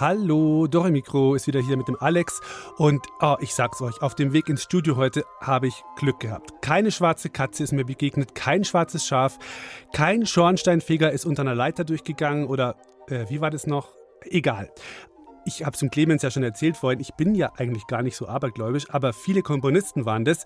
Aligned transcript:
Hallo, 0.00 0.68
Dore 0.68 0.92
Mikro 0.92 1.34
ist 1.34 1.48
wieder 1.48 1.60
hier 1.60 1.76
mit 1.76 1.88
dem 1.88 1.96
Alex 1.98 2.40
und 2.76 3.04
oh, 3.20 3.34
ich 3.40 3.52
sag's 3.52 3.82
euch, 3.82 4.00
auf 4.00 4.14
dem 4.14 4.32
Weg 4.32 4.48
ins 4.48 4.62
Studio 4.62 4.94
heute 4.94 5.24
habe 5.40 5.66
ich 5.66 5.82
Glück 5.96 6.20
gehabt. 6.20 6.62
Keine 6.62 6.92
schwarze 6.92 7.30
Katze 7.30 7.64
ist 7.64 7.72
mir 7.72 7.84
begegnet, 7.84 8.36
kein 8.36 8.62
schwarzes 8.62 9.04
Schaf, 9.04 9.40
kein 9.92 10.24
Schornsteinfeger 10.24 11.10
ist 11.10 11.26
unter 11.26 11.42
einer 11.42 11.56
Leiter 11.56 11.82
durchgegangen 11.82 12.46
oder 12.46 12.76
äh, 13.08 13.26
wie 13.28 13.40
war 13.40 13.50
das 13.50 13.66
noch? 13.66 13.88
Egal. 14.22 14.70
Ich 15.44 15.64
habe 15.64 15.74
es 15.74 15.80
dem 15.80 15.90
Clemens 15.90 16.22
ja 16.22 16.30
schon 16.30 16.44
erzählt 16.44 16.76
vorhin, 16.76 17.00
ich 17.00 17.14
bin 17.14 17.34
ja 17.34 17.52
eigentlich 17.56 17.88
gar 17.88 18.02
nicht 18.02 18.14
so 18.14 18.28
abergläubisch, 18.28 18.88
aber 18.90 19.12
viele 19.12 19.42
Komponisten 19.42 20.04
waren 20.04 20.24
das. 20.24 20.44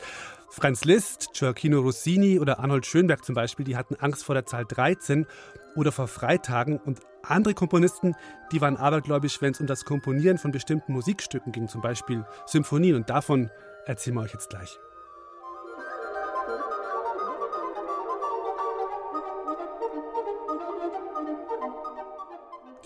Franz 0.49 0.85
Liszt, 0.85 1.29
Gioacchino 1.35 1.81
Rossini 1.81 2.41
oder 2.41 2.59
Arnold 2.59 2.87
Schönberg 2.87 3.23
zum 3.23 3.35
Beispiel, 3.35 3.67
die 3.67 3.77
hatten 3.77 3.97
Angst 3.97 4.25
vor 4.25 4.35
der 4.35 4.47
Zahl 4.47 4.65
13 4.65 5.27
oder 5.75 5.93
vor 5.93 6.09
Freitagen 6.09 6.79
und 6.79 7.01
andere 7.23 7.55
Komponisten, 7.55 8.15
die 8.51 8.61
waren 8.61 8.77
abergläubisch, 8.77 9.41
wenn 9.41 9.53
es 9.53 9.61
um 9.61 9.67
das 9.67 9.85
Komponieren 9.85 10.39
von 10.39 10.51
bestimmten 10.51 10.93
Musikstücken 10.93 11.53
ging, 11.53 11.69
zum 11.69 11.81
Beispiel 11.81 12.25
Symphonien. 12.47 12.97
Und 12.97 13.11
davon 13.11 13.51
erzählen 13.87 14.17
wir 14.17 14.23
euch 14.23 14.33
jetzt 14.33 14.51
gleich. 14.51 14.79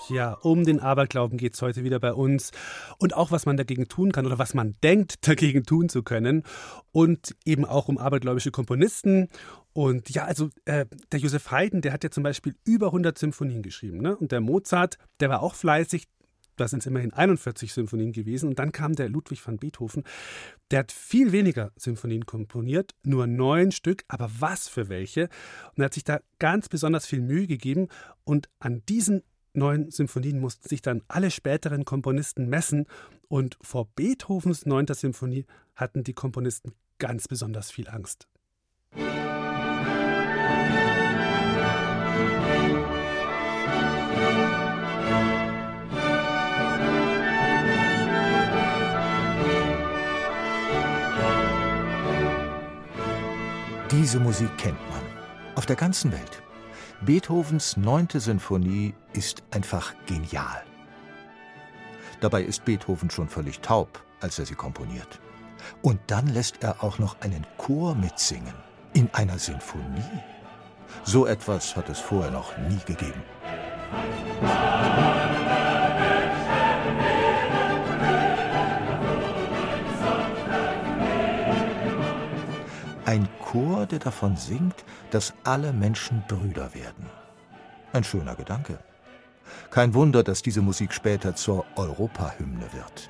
Ja, 0.09 0.35
um 0.35 0.65
den 0.65 0.81
Aberglauben 0.81 1.39
geht 1.39 1.55
es 1.55 1.63
heute 1.63 1.83
wieder 1.83 1.99
bei 1.99 2.13
uns 2.13 2.53
und 2.99 3.15
auch, 3.15 3.31
was 3.31 3.47
man 3.47 3.57
dagegen 3.57 3.89
tun 3.89 4.13
kann 4.13 4.27
oder 4.27 4.39
was 4.39 4.55
man 4.55 4.77
denkt, 4.83 5.17
dagegen 5.27 5.65
tun 5.65 5.89
zu 5.89 6.03
können 6.03 6.45
und 6.93 7.35
eben 7.45 7.65
auch 7.65 7.89
um 7.89 7.99
abergläubische 7.99 8.51
Komponisten. 8.51 9.29
Und 9.73 10.11
ja, 10.11 10.25
also 10.25 10.51
äh, 10.65 10.87
der 11.13 11.21
Josef 11.21 11.51
Haydn, 11.51 11.83
der 11.83 11.93
hat 11.93 12.05
ja 12.05 12.11
zum 12.11 12.23
Beispiel 12.23 12.55
über 12.65 12.87
100 12.87 13.19
Symphonien 13.19 13.63
geschrieben. 13.63 13.99
Ne? 13.99 14.17
Und 14.17 14.33
der 14.33 14.41
Mozart, 14.41 14.97
der 15.21 15.29
war 15.29 15.43
auch 15.43 15.55
fleißig, 15.55 16.05
das 16.57 16.71
sind 16.71 16.87
immerhin 16.87 17.13
41 17.13 17.73
Symphonien 17.73 18.13
gewesen. 18.13 18.49
Und 18.49 18.59
dann 18.59 18.73
kam 18.73 18.95
der 18.95 19.09
Ludwig 19.09 19.47
van 19.47 19.59
Beethoven. 19.59 20.05
Der 20.71 20.81
hat 20.81 20.93
viel 20.93 21.33
weniger 21.33 21.73
Symphonien 21.77 22.25
komponiert, 22.25 22.95
nur 23.03 23.27
neun 23.27 23.73
Stück, 23.73 24.05
aber 24.09 24.31
was 24.39 24.69
für 24.69 24.89
welche. 24.89 25.29
Und 25.75 25.83
er 25.83 25.87
hat 25.87 25.95
sich 25.95 26.05
da 26.05 26.21
ganz 26.39 26.69
besonders 26.69 27.07
viel 27.07 27.21
Mühe 27.21 27.47
gegeben. 27.47 27.89
Und 28.25 28.49
an 28.59 28.83
diesen 28.89 29.23
neun 29.57 29.91
Symphonien 29.91 30.41
mussten 30.41 30.69
sich 30.69 30.83
dann 30.83 31.03
alle 31.09 31.31
späteren 31.31 31.85
Komponisten 31.85 32.49
messen. 32.49 32.87
Und 33.29 33.59
vor 33.61 33.87
Beethovens 33.97 34.67
neunter 34.67 34.95
Symphonie 34.95 35.47
hatten 35.75 36.05
die 36.05 36.15
Komponisten 36.15 36.73
ganz 36.99 37.29
besonders 37.29 37.71
viel 37.71 37.89
Angst. 37.89 38.29
Diese 53.91 54.21
Musik 54.21 54.51
kennt 54.59 54.79
man 54.91 55.01
auf 55.55 55.65
der 55.65 55.77
ganzen 55.77 56.13
Welt. 56.13 56.43
Beethovens 57.03 57.77
neunte 57.77 58.21
Sinfonie 58.21 58.95
ist 59.13 59.43
einfach 59.51 59.95
genial. 60.07 60.63
Dabei 62.21 62.43
ist 62.43 62.65
Beethoven 62.65 63.11
schon 63.11 63.29
völlig 63.29 63.61
taub, 63.61 64.03
als 64.21 64.39
er 64.39 64.47
sie 64.47 64.55
komponiert. 64.55 65.21
Und 65.83 66.01
dann 66.07 66.27
lässt 66.29 66.63
er 66.63 66.83
auch 66.83 66.99
noch 66.99 67.21
einen 67.21 67.47
Chor 67.59 67.95
mitsingen 67.95 68.55
in 68.95 69.11
einer 69.13 69.39
Sinfonie. 69.39 70.23
So 71.05 71.27
etwas 71.27 71.77
hat 71.77 71.91
es 71.91 72.01
vorher 72.01 72.31
noch 72.31 72.57
nie 72.57 72.81
gegeben. 72.87 73.23
Ein 83.07 83.29
Chor, 83.39 83.87
der 83.87 84.01
davon 84.01 84.37
singt, 84.37 84.85
dass 85.13 85.33
alle 85.45 85.73
Menschen 85.73 86.25
Brüder 86.27 86.75
werden. 86.75 87.09
Ein 87.93 88.03
schöner 88.03 88.35
Gedanke. 88.35 88.81
Kein 89.71 89.95
Wunder, 89.95 90.25
dass 90.25 90.43
diese 90.43 90.61
Musik 90.61 90.93
später 90.93 91.37
zur 91.37 91.65
Europahymne 91.77 92.73
wird. 92.73 93.09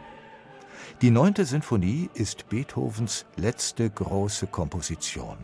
Die 1.01 1.11
neunte 1.11 1.47
Sinfonie 1.47 2.11
ist 2.13 2.51
Beethovens 2.51 3.25
letzte 3.37 3.89
große 3.89 4.49
Komposition. 4.49 5.39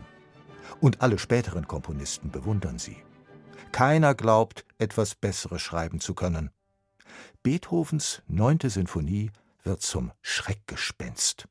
Und 0.79 1.01
alle 1.01 1.17
späteren 1.17 1.67
Komponisten 1.67 2.29
bewundern 2.29 2.77
sie. 2.77 2.97
Keiner 3.71 4.13
glaubt, 4.13 4.65
etwas 4.77 5.15
Besseres 5.15 5.63
schreiben 5.63 5.99
zu 5.99 6.13
können. 6.13 6.51
Beethovens 7.41 8.21
neunte 8.27 8.69
Sinfonie 8.69 9.31
wird 9.63 9.81
zum 9.81 10.11
Schreckgespenst. 10.21 11.47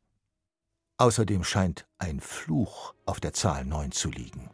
Außerdem 0.98 1.42
scheint 1.44 1.86
ein 1.98 2.20
Fluch 2.20 2.94
auf 3.06 3.20
der 3.20 3.32
Zahl 3.32 3.64
9 3.64 3.92
zu 3.92 4.10
liegen. 4.10 4.50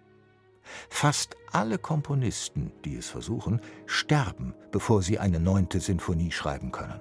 Fast 0.91 1.37
alle 1.53 1.78
Komponisten, 1.78 2.72
die 2.84 2.97
es 2.97 3.09
versuchen, 3.09 3.60
sterben, 3.87 4.54
bevor 4.71 5.03
sie 5.03 5.19
eine 5.19 5.41
neunte 5.41 5.81
Sinfonie 5.81 6.31
schreiben 6.31 6.72
können. 6.72 7.00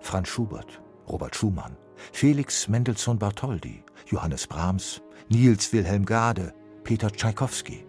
Franz 0.00 0.28
Schubert, 0.28 0.82
Robert 1.08 1.34
Schumann, 1.34 1.76
Felix 2.12 2.68
Mendelssohn 2.68 3.18
Bartholdy, 3.18 3.84
Johannes 4.06 4.46
Brahms, 4.46 5.02
Niels 5.28 5.72
Wilhelm 5.72 6.04
Gade, 6.04 6.54
Peter 6.84 7.10
Tschaikowski. 7.10 7.86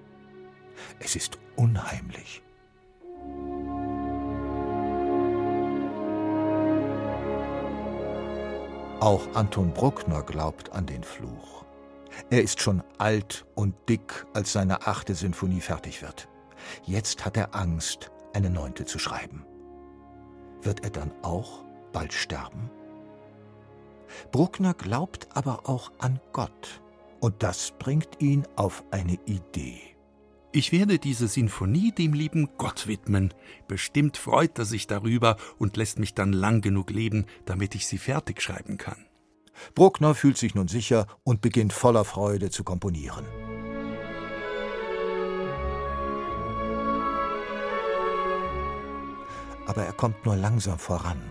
Es 1.00 1.16
ist 1.16 1.38
unheimlich. 1.56 2.42
Auch 9.02 9.34
Anton 9.34 9.74
Bruckner 9.74 10.22
glaubt 10.22 10.74
an 10.74 10.86
den 10.86 11.04
Fluch. 11.04 11.66
Er 12.30 12.44
ist 12.44 12.62
schon 12.62 12.84
alt 13.00 13.48
und 13.56 13.74
dick, 13.90 14.28
als 14.36 14.54
seine 14.54 14.86
achte 14.86 15.16
Sinfonie 15.16 15.60
fertig 15.60 16.04
wird. 16.04 16.30
Jetzt 16.84 17.26
hat 17.26 17.36
er 17.36 17.56
Angst, 17.56 18.12
eine 18.34 18.52
neunte 18.52 18.86
zu 18.86 19.00
schreiben. 19.00 19.44
Wird 20.62 20.84
er 20.84 20.92
dann 20.92 21.12
auch 21.24 21.66
bald 21.92 22.14
sterben? 22.14 22.70
Bruckner 24.32 24.76
glaubt 24.76 25.30
aber 25.34 25.68
auch 25.68 25.92
an 25.98 26.20
Gott. 26.32 26.82
Und 27.22 27.42
das 27.42 27.72
bringt 27.80 28.22
ihn 28.22 28.48
auf 28.56 28.84
eine 28.92 29.18
Idee. 29.26 29.91
Ich 30.54 30.74
werde 30.74 31.00
diese 31.00 31.30
Sinfonie 31.30 31.94
dem 31.94 32.12
lieben 32.12 32.50
Gott 32.58 32.86
widmen. 32.86 33.34
Bestimmt 33.70 34.18
freut 34.18 34.60
er 34.60 34.66
sich 34.66 34.86
darüber 34.86 35.38
und 35.58 35.78
lässt 35.78 35.98
mich 35.98 36.14
dann 36.14 36.34
lang 36.34 36.60
genug 36.60 36.90
leben, 36.90 37.26
damit 37.46 37.74
ich 37.74 37.88
sie 37.88 37.98
fertig 37.98 38.42
schreiben 38.42 38.78
kann. 38.78 39.06
Bruckner 39.76 40.14
fühlt 40.14 40.38
sich 40.38 40.54
nun 40.54 40.68
sicher 40.68 41.08
und 41.24 41.40
beginnt 41.40 41.72
voller 41.72 42.04
Freude 42.04 42.50
zu 42.50 42.66
komponieren. 42.66 43.26
Aber 49.68 49.84
er 49.84 49.94
kommt 49.94 50.26
nur 50.26 50.36
langsam 50.36 50.80
voran. 50.80 51.22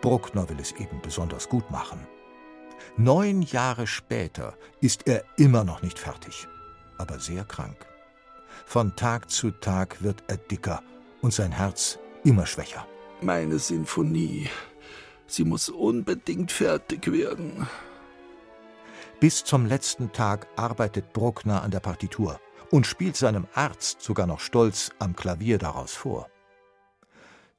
Bruckner 0.00 0.48
will 0.48 0.60
es 0.60 0.72
eben 0.72 1.02
besonders 1.02 1.50
gut 1.50 1.70
machen. 1.70 2.06
Neun 2.96 3.42
Jahre 3.42 3.86
später 3.86 4.56
ist 4.80 5.06
er 5.06 5.24
immer 5.36 5.64
noch 5.64 5.82
nicht 5.82 5.98
fertig, 5.98 6.48
aber 6.96 7.18
sehr 7.18 7.44
krank. 7.44 7.86
Von 8.68 8.96
Tag 8.96 9.30
zu 9.30 9.52
Tag 9.52 10.02
wird 10.02 10.24
er 10.26 10.38
dicker 10.38 10.82
und 11.22 11.32
sein 11.32 11.52
Herz 11.52 12.00
immer 12.24 12.46
schwächer. 12.46 12.84
Meine 13.22 13.60
Sinfonie. 13.60 14.50
Sie 15.28 15.44
muss 15.44 15.68
unbedingt 15.68 16.50
fertig 16.50 17.10
werden. 17.10 17.68
Bis 19.20 19.44
zum 19.44 19.66
letzten 19.66 20.10
Tag 20.12 20.48
arbeitet 20.56 21.12
Bruckner 21.12 21.62
an 21.62 21.70
der 21.70 21.78
Partitur 21.78 22.40
und 22.72 22.88
spielt 22.88 23.16
seinem 23.16 23.46
Arzt 23.54 24.02
sogar 24.02 24.26
noch 24.26 24.40
stolz 24.40 24.90
am 24.98 25.14
Klavier 25.14 25.58
daraus 25.58 25.92
vor. 25.92 26.28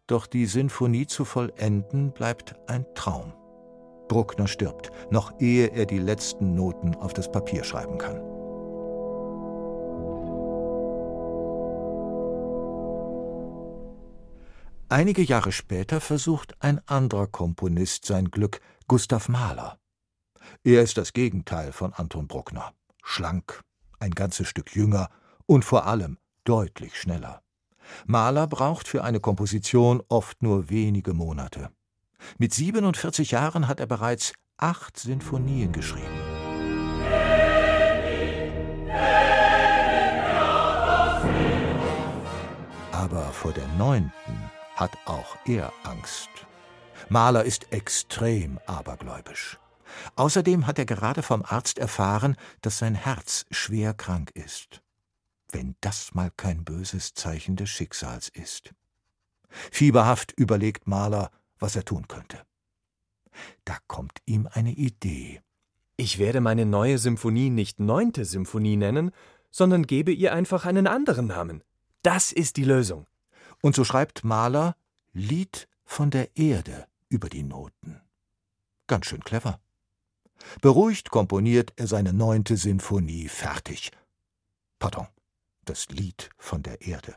Doch 0.08 0.28
die 0.28 0.46
Sinfonie 0.46 1.08
zu 1.08 1.24
vollenden 1.24 2.12
bleibt 2.12 2.56
ein 2.68 2.86
Traum. 2.96 3.34
Bruckner 4.10 4.48
stirbt, 4.48 4.92
noch 5.10 5.40
ehe 5.40 5.68
er 5.68 5.86
die 5.86 6.00
letzten 6.00 6.54
Noten 6.54 6.96
auf 6.96 7.14
das 7.14 7.32
Papier 7.32 7.64
schreiben 7.64 7.98
kann. 7.98 8.37
Einige 14.90 15.22
Jahre 15.22 15.52
später 15.52 16.00
versucht 16.00 16.56
ein 16.62 16.80
anderer 16.88 17.28
Komponist 17.28 18.06
sein 18.06 18.32
Glück, 18.32 18.62
Gustav 18.88 19.28
Mahler. 19.28 19.78
Er 20.64 20.82
ist 20.82 20.98
das 20.98 21.12
Gegenteil 21.12 21.74
von 21.74 21.92
Anton 21.92 22.28
Bruckner. 22.28 22.72
Schlank, 23.04 23.64
ein 24.00 24.12
ganzes 24.12 24.48
Stück 24.48 24.74
jünger 24.74 25.10
und 25.46 25.66
vor 25.66 25.88
allem 25.88 26.18
deutlich 26.46 26.96
schneller. 26.96 27.42
Mahler 28.06 28.48
braucht 28.48 28.88
für 28.88 29.04
eine 29.04 29.20
Komposition 29.20 30.02
oft 30.08 30.42
nur 30.42 30.70
wenige 30.70 31.14
Monate. 31.14 31.70
Mit 32.38 32.54
47 32.54 33.32
Jahren 33.32 33.68
hat 33.68 33.82
er 33.82 33.88
bereits 33.88 34.32
acht 34.56 34.98
Sinfonien 34.98 35.74
geschrieben. 35.74 36.08
Aber 42.94 43.24
vor 43.34 43.52
der 43.52 43.68
neunten 43.78 44.47
hat 44.78 44.98
auch 45.06 45.36
er 45.46 45.74
Angst. 45.84 46.30
Mahler 47.10 47.44
ist 47.44 47.72
extrem 47.72 48.60
abergläubisch. 48.66 49.60
Außerdem 50.16 50.68
hat 50.68 50.80
er 50.80 50.86
gerade 50.86 51.24
vom 51.24 51.44
Arzt 51.44 51.80
erfahren, 51.80 52.36
dass 52.62 52.78
sein 52.78 52.96
Herz 52.96 53.46
schwer 53.52 53.94
krank 53.94 54.32
ist. 54.32 54.82
Wenn 55.52 55.76
das 55.82 56.14
mal 56.14 56.32
kein 56.36 56.64
böses 56.64 57.14
Zeichen 57.14 57.56
des 57.56 57.70
Schicksals 57.70 58.30
ist. 58.30 58.74
Fieberhaft 59.72 60.34
überlegt 60.34 60.88
Mahler, 60.88 61.32
was 61.58 61.76
er 61.76 61.86
tun 61.86 62.08
könnte. 62.08 62.42
Da 63.66 63.78
kommt 63.88 64.20
ihm 64.26 64.48
eine 64.52 64.72
Idee. 64.72 65.42
Ich 65.96 66.20
werde 66.20 66.42
meine 66.42 66.66
neue 66.66 66.98
Symphonie 66.98 67.50
nicht 67.50 67.80
neunte 67.80 68.26
Symphonie 68.26 68.76
nennen, 68.76 69.12
sondern 69.50 69.88
gebe 69.88 70.12
ihr 70.12 70.34
einfach 70.34 70.66
einen 70.66 70.86
anderen 70.86 71.28
Namen. 71.28 71.64
Das 72.04 72.32
ist 72.32 72.58
die 72.58 72.64
Lösung. 72.64 73.08
Und 73.62 73.76
so 73.76 73.84
schreibt 73.84 74.24
Mahler 74.24 74.76
Lied 75.14 75.68
von 75.86 76.12
der 76.12 76.36
Erde 76.38 76.88
über 77.10 77.30
die 77.30 77.44
Noten. 77.44 78.02
Ganz 78.88 79.08
schön 79.08 79.24
clever. 79.24 79.60
Beruhigt 80.62 81.10
komponiert 81.10 81.74
er 81.76 81.88
seine 81.88 82.14
neunte 82.14 82.58
Sinfonie 82.58 83.28
fertig. 83.28 83.92
Pardon, 84.80 85.08
das 85.66 85.90
Lied 85.90 86.30
von 86.38 86.62
der 86.64 86.82
Erde. 86.82 87.16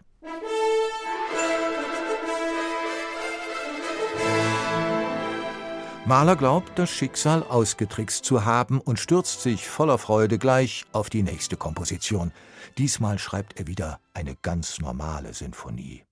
Mahler 6.06 6.34
glaubt, 6.34 6.76
das 6.76 6.90
Schicksal 6.90 7.44
ausgetrickst 7.44 8.24
zu 8.24 8.44
haben 8.44 8.80
und 8.80 8.98
stürzt 8.98 9.42
sich 9.42 9.68
voller 9.68 9.98
Freude 9.98 10.38
gleich 10.38 10.84
auf 10.92 11.08
die 11.10 11.22
nächste 11.22 11.56
Komposition. 11.56 12.32
Diesmal 12.78 13.18
schreibt 13.18 13.60
er 13.60 13.66
wieder 13.68 14.00
eine 14.12 14.34
ganz 14.34 14.80
normale 14.80 15.34
Sinfonie. 15.34 16.02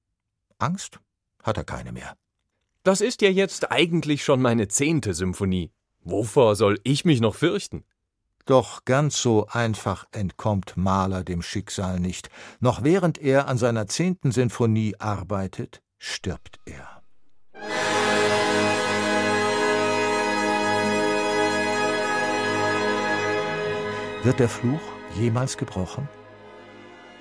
Angst 0.59 1.01
hat 1.43 1.57
er 1.57 1.65
keine 1.65 1.93
mehr. 1.93 2.17
Das 2.83 3.01
ist 3.01 3.23
ja 3.23 3.31
jetzt 3.31 3.71
eigentlich 3.71 4.25
schon 4.25 4.43
meine 4.43 4.69
zehnte 4.69 5.15
Symphonie. 5.15 5.73
Wovor 6.01 6.57
soll 6.57 6.79
ich 6.85 7.05
mich 7.05 7.21
noch 7.21 7.35
fürchten? 7.35 7.85
Doch 8.45 8.85
ganz 8.85 9.21
so 9.21 9.47
einfach 9.49 10.07
entkommt 10.11 10.77
Mahler 10.77 11.23
dem 11.23 11.43
Schicksal 11.43 12.01
nicht. 12.01 12.31
Noch 12.61 12.83
während 12.83 13.19
er 13.19 13.47
an 13.47 13.59
seiner 13.59 13.87
zehnten 13.89 14.33
Sinfonie 14.33 14.97
arbeitet, 14.99 15.83
stirbt 15.99 16.59
er. 16.65 17.03
Wird 24.23 24.41
der 24.41 24.49
Fluch 24.49 24.81
jemals 25.15 25.57
gebrochen? 25.57 26.09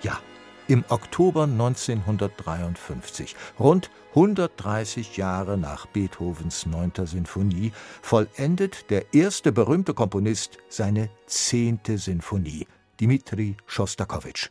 Ja, 0.02 0.20
im 0.68 0.84
Oktober 0.90 1.44
1953, 1.44 3.36
rund 3.60 3.90
130 4.10 5.18
Jahre 5.18 5.58
nach 5.58 5.86
Beethovens 5.86 6.66
neunter 6.66 7.08
Sinfonie, 7.08 7.72
vollendet 8.02 8.90
der 8.90 9.14
erste 9.14 9.52
berühmte 9.52 9.94
Komponist 9.94 10.58
seine 10.70 11.10
zehnte 11.26 11.98
Sinfonie, 11.98 12.68
Dmitri 13.00 13.56
Schostakowitsch, 13.66 14.50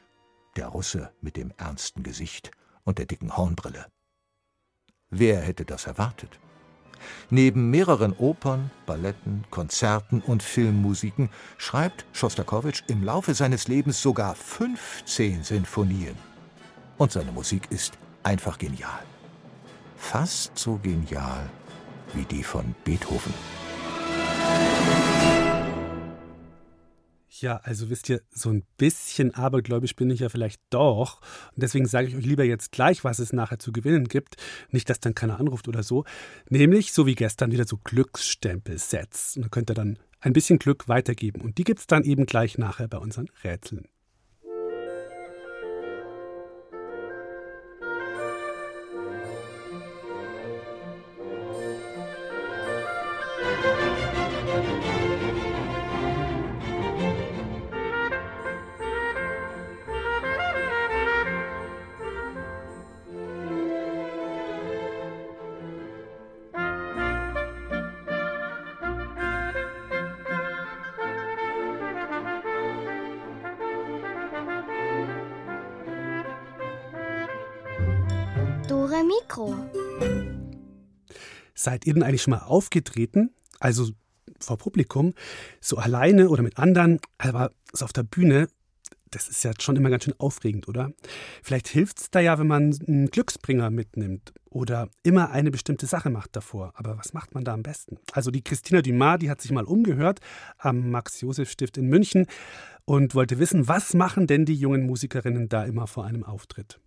der 0.56 0.68
Russe 0.68 1.10
mit 1.20 1.36
dem 1.36 1.52
ernsten 1.56 2.02
Gesicht 2.02 2.50
und 2.84 2.98
der 2.98 3.06
dicken 3.06 3.36
Hornbrille. 3.36 3.86
Wer 5.10 5.40
hätte 5.40 5.64
das 5.64 5.86
erwartet? 5.86 6.38
Neben 7.30 7.70
mehreren 7.70 8.12
Opern, 8.12 8.70
Balletten, 8.86 9.44
Konzerten 9.50 10.20
und 10.20 10.42
Filmmusiken 10.42 11.30
schreibt 11.58 12.04
Schostakowitsch 12.12 12.82
im 12.88 13.04
Laufe 13.04 13.34
seines 13.34 13.68
Lebens 13.68 14.00
sogar 14.00 14.34
15 14.34 15.44
Sinfonien. 15.44 16.16
Und 16.98 17.12
seine 17.12 17.32
Musik 17.32 17.70
ist 17.70 17.98
einfach 18.22 18.58
genial. 18.58 19.02
Fast 19.96 20.56
so 20.58 20.78
genial 20.82 21.48
wie 22.14 22.24
die 22.24 22.42
von 22.42 22.74
Beethoven. 22.84 23.34
Ja, 27.40 27.58
also 27.58 27.90
wisst 27.90 28.08
ihr, 28.08 28.22
so 28.30 28.50
ein 28.50 28.64
bisschen 28.78 29.34
abergläubisch 29.34 29.94
bin 29.96 30.10
ich 30.10 30.20
ja 30.20 30.28
vielleicht 30.28 30.60
doch. 30.70 31.20
Und 31.54 31.62
deswegen 31.62 31.86
sage 31.86 32.08
ich 32.08 32.16
euch 32.16 32.24
lieber 32.24 32.44
jetzt 32.44 32.72
gleich, 32.72 33.04
was 33.04 33.18
es 33.18 33.32
nachher 33.32 33.58
zu 33.58 33.72
gewinnen 33.72 34.08
gibt. 34.08 34.36
Nicht, 34.70 34.88
dass 34.88 35.00
dann 35.00 35.14
keiner 35.14 35.38
anruft 35.38 35.68
oder 35.68 35.82
so. 35.82 36.04
Nämlich, 36.48 36.92
so 36.92 37.06
wie 37.06 37.14
gestern, 37.14 37.52
wieder 37.52 37.66
so 37.66 37.78
Glücksstempel-Sets. 37.82 39.36
Und 39.36 39.42
da 39.44 39.48
könnt 39.48 39.70
ihr 39.70 39.74
dann 39.74 39.98
ein 40.20 40.32
bisschen 40.32 40.58
Glück 40.58 40.88
weitergeben. 40.88 41.42
Und 41.42 41.58
die 41.58 41.64
gibt 41.64 41.80
es 41.80 41.86
dann 41.86 42.04
eben 42.04 42.26
gleich 42.26 42.58
nachher 42.58 42.88
bei 42.88 42.98
unseren 42.98 43.28
Rätseln. 43.44 43.86
Denn 81.94 82.02
eigentlich 82.02 82.22
schon 82.22 82.32
mal 82.32 82.40
aufgetreten? 82.40 83.30
Also 83.60 83.90
vor 84.40 84.58
Publikum, 84.58 85.14
so 85.60 85.76
alleine 85.76 86.28
oder 86.28 86.42
mit 86.42 86.58
anderen, 86.58 87.00
aber 87.18 87.52
so 87.72 87.84
auf 87.84 87.92
der 87.92 88.02
Bühne, 88.02 88.48
das 89.10 89.28
ist 89.28 89.44
ja 89.44 89.52
schon 89.58 89.76
immer 89.76 89.88
ganz 89.88 90.04
schön 90.04 90.14
aufregend, 90.18 90.68
oder? 90.68 90.92
Vielleicht 91.42 91.68
hilft 91.68 92.00
es 92.00 92.10
da 92.10 92.20
ja, 92.20 92.38
wenn 92.38 92.46
man 92.46 92.76
einen 92.86 93.10
Glücksbringer 93.10 93.70
mitnimmt 93.70 94.34
oder 94.50 94.88
immer 95.02 95.30
eine 95.30 95.50
bestimmte 95.50 95.86
Sache 95.86 96.10
macht 96.10 96.34
davor. 96.34 96.72
Aber 96.74 96.98
was 96.98 97.12
macht 97.12 97.34
man 97.34 97.44
da 97.44 97.54
am 97.54 97.62
besten? 97.62 97.98
Also 98.12 98.30
die 98.30 98.42
Christina 98.42 98.82
Dumas, 98.82 99.18
die 99.20 99.30
hat 99.30 99.40
sich 99.40 99.52
mal 99.52 99.64
umgehört 99.64 100.20
am 100.58 100.90
Max-Josef-Stift 100.90 101.78
in 101.78 101.86
München 101.86 102.26
und 102.84 103.14
wollte 103.14 103.38
wissen, 103.38 103.68
was 103.68 103.94
machen 103.94 104.26
denn 104.26 104.44
die 104.44 104.54
jungen 104.54 104.86
Musikerinnen 104.86 105.48
da 105.48 105.64
immer 105.64 105.86
vor 105.86 106.04
einem 106.04 106.24
Auftritt? 106.24 106.80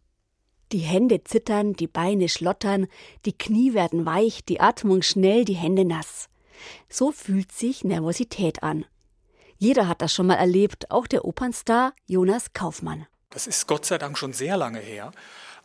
Die 0.71 0.79
Hände 0.79 1.23
zittern, 1.23 1.73
die 1.73 1.87
Beine 1.87 2.29
schlottern, 2.29 2.87
die 3.25 3.37
Knie 3.37 3.73
werden 3.73 4.05
weich, 4.05 4.45
die 4.45 4.59
Atmung 4.59 5.01
schnell, 5.01 5.43
die 5.43 5.55
Hände 5.55 5.83
nass. 5.83 6.29
So 6.89 7.11
fühlt 7.11 7.51
sich 7.51 7.83
Nervosität 7.83 8.61
an. 8.61 8.85
Jeder 9.57 9.87
hat 9.87 10.01
das 10.01 10.13
schon 10.13 10.27
mal 10.27 10.35
erlebt, 10.35 10.91
auch 10.91 11.07
der 11.07 11.25
Opernstar 11.25 11.93
Jonas 12.05 12.53
Kaufmann. 12.53 13.07
Das 13.31 13.47
ist 13.47 13.67
Gott 13.67 13.85
sei 13.85 13.97
Dank 13.97 14.17
schon 14.17 14.33
sehr 14.33 14.57
lange 14.57 14.79
her. 14.79 15.11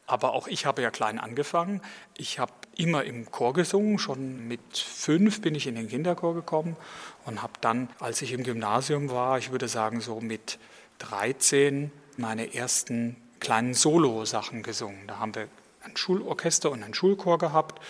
Aber 0.07 0.35
auch 0.35 0.49
ich 0.49 0.67
habe 0.67 0.83
ja 0.83 0.91
klein 0.91 1.19
angefangen. 1.19 1.81
Ich 2.17 2.39
habe 2.39 2.53
immer 2.77 3.05
im 3.05 3.31
Chor 3.31 3.55
gesungen. 3.55 3.99
Schon 3.99 4.49
mit 4.49 4.77
fünf 4.77 5.41
bin 5.41 5.55
ich 5.55 5.67
in 5.67 5.77
den 5.77 5.89
Kinderchor 5.89 6.35
gekommen 6.35 6.77
und 7.25 7.43
habe 7.43 7.55
dann, 7.61 7.89
als 8.01 8.21
ich 8.21 8.33
im 8.33 8.43
Gymnasium 8.43 9.11
war, 9.11 9.39
ich 9.39 9.51
würde 9.51 9.69
sagen 9.69 10.01
so 10.01 10.21
mit 10.21 10.59
13, 10.99 11.91
meine 12.17 12.55
ersten 12.55 13.17
kleinen 13.45 13.75
Solo-Sachen 13.75 14.63
gesungen. 14.63 15.07
Da 15.07 15.19
haben 15.19 15.35
wir 15.35 15.49
ein 15.83 15.97
Schulorchester 15.97 16.71
und 16.71 16.83
einen 16.83 16.95
Schulchor 16.95 17.39
gehabt. 17.39 17.81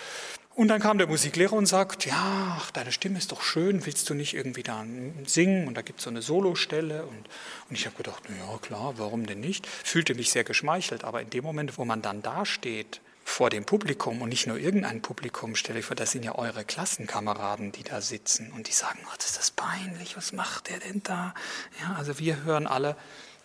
Und 0.57 0.69
dann 0.69 0.81
kam 0.81 0.99
der 0.99 1.07
Musiklehrer 1.07 1.55
und 1.55 1.67
sagt, 1.67 2.07
ja, 2.07 2.57
ach, 2.59 2.71
deine 2.71 2.93
Stimme 2.93 3.19
ist 3.19 3.33
doch 3.33 3.43
schön, 3.43 3.87
willst 3.87 4.09
du 4.11 4.15
nicht 4.15 4.35
irgendwie 4.35 4.63
da 4.63 4.85
singen? 5.27 5.67
Und 5.67 5.75
da 5.75 5.83
gibt 5.83 5.99
es 5.99 6.05
so 6.05 6.11
eine 6.11 6.23
Solostelle. 6.23 7.05
Und, 7.07 7.29
und 7.69 7.77
ich 7.77 7.87
habe 7.87 7.97
gedacht, 7.97 8.25
na 8.29 8.37
ja, 8.37 8.59
klar, 8.59 8.95
warum 8.97 9.27
denn 9.27 9.41
nicht? 9.41 9.67
Fühlte 9.67 10.15
mich 10.15 10.31
sehr 10.31 10.45
geschmeichelt. 10.45 11.05
Aber 11.05 11.23
in 11.23 11.31
dem 11.31 11.43
Moment, 11.43 11.79
wo 11.79 11.85
man 11.85 12.03
dann 12.03 12.23
dasteht 12.23 13.01
vor 13.25 13.49
dem 13.51 13.65
Publikum 13.65 14.23
und 14.23 14.29
nicht 14.29 14.47
nur 14.47 14.59
irgendein 14.59 15.03
Publikum, 15.03 15.57
stelle 15.57 15.79
ich 15.79 15.87
vor, 15.87 15.97
das 15.97 16.13
sind 16.13 16.25
ja 16.25 16.35
eure 16.35 16.65
Klassenkameraden, 16.65 17.73
die 17.73 17.83
da 17.83 18.01
sitzen 18.01 18.53
und 18.53 18.69
die 18.69 18.73
sagen, 18.73 18.99
oh, 19.07 19.15
das 19.17 19.31
ist 19.31 19.39
das 19.39 19.51
peinlich, 19.51 20.17
was 20.17 20.33
macht 20.33 20.69
der 20.69 20.79
denn 20.79 21.03
da? 21.03 21.35
Ja, 21.81 21.97
also 21.97 22.19
wir 22.19 22.45
hören 22.45 22.67
alle 22.67 22.97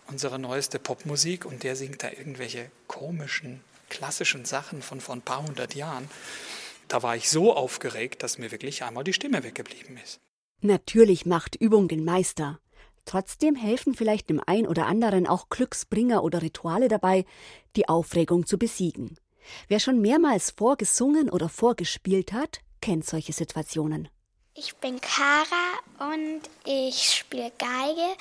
unsere 0.09 0.39
neueste 0.39 0.79
Popmusik 0.79 1.45
und 1.45 1.63
der 1.63 1.75
singt 1.75 2.03
da 2.03 2.09
irgendwelche 2.09 2.71
komischen, 2.87 3.61
klassischen 3.89 4.45
Sachen 4.45 4.81
von 4.81 5.01
vor 5.01 5.15
ein 5.15 5.21
paar 5.21 5.45
hundert 5.45 5.75
Jahren. 5.75 6.09
Da 6.87 7.03
war 7.03 7.15
ich 7.15 7.29
so 7.29 7.55
aufgeregt, 7.55 8.23
dass 8.23 8.37
mir 8.37 8.51
wirklich 8.51 8.83
einmal 8.83 9.03
die 9.03 9.13
Stimme 9.13 9.43
weggeblieben 9.43 9.97
ist. 10.03 10.19
Natürlich 10.61 11.25
macht 11.25 11.55
Übung 11.55 11.87
den 11.87 12.03
Meister. 12.03 12.59
Trotzdem 13.05 13.55
helfen 13.55 13.93
vielleicht 13.95 14.29
dem 14.29 14.41
ein 14.45 14.67
oder 14.67 14.85
anderen 14.85 15.25
auch 15.25 15.49
Glücksbringer 15.49 16.23
oder 16.23 16.41
Rituale 16.41 16.87
dabei, 16.89 17.25
die 17.75 17.87
Aufregung 17.87 18.45
zu 18.45 18.57
besiegen. 18.57 19.17
Wer 19.67 19.79
schon 19.79 20.01
mehrmals 20.01 20.51
vorgesungen 20.51 21.29
oder 21.29 21.49
vorgespielt 21.49 22.33
hat, 22.33 22.59
kennt 22.81 23.05
solche 23.05 23.33
Situationen. 23.33 24.09
Ich 24.55 24.75
bin 24.77 24.99
Kara 24.99 26.11
und 26.11 26.41
ich 26.65 27.13
spiele 27.13 27.51
Geige. 27.57 28.17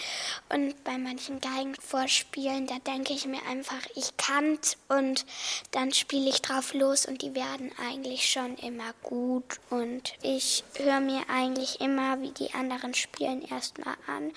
Und 0.49 0.85
bei 0.85 0.97
manchen 0.97 1.41
Geigenvorspielen, 1.41 2.67
da 2.67 2.79
denke 2.79 3.13
ich 3.13 3.27
mir 3.27 3.43
einfach, 3.49 3.85
ich 3.97 4.17
kann's 4.17 4.77
und 4.89 5.27
dann 5.73 5.93
spiele 5.93 6.29
ich 6.29 6.43
drauf 6.43 6.75
los 6.75 7.07
und 7.07 7.23
die 7.23 7.35
werden 7.35 7.73
eigentlich 7.79 8.31
schon 8.31 8.57
immer 8.57 8.93
gut. 9.03 9.59
Und 9.71 10.15
ich 10.23 10.65
höre 10.77 11.01
mir 11.01 11.23
eigentlich 11.29 11.81
immer, 11.81 12.21
wie 12.21 12.31
die 12.31 12.55
anderen 12.55 12.95
spielen, 12.95 13.43
erstmal 13.43 13.97
an 14.07 14.33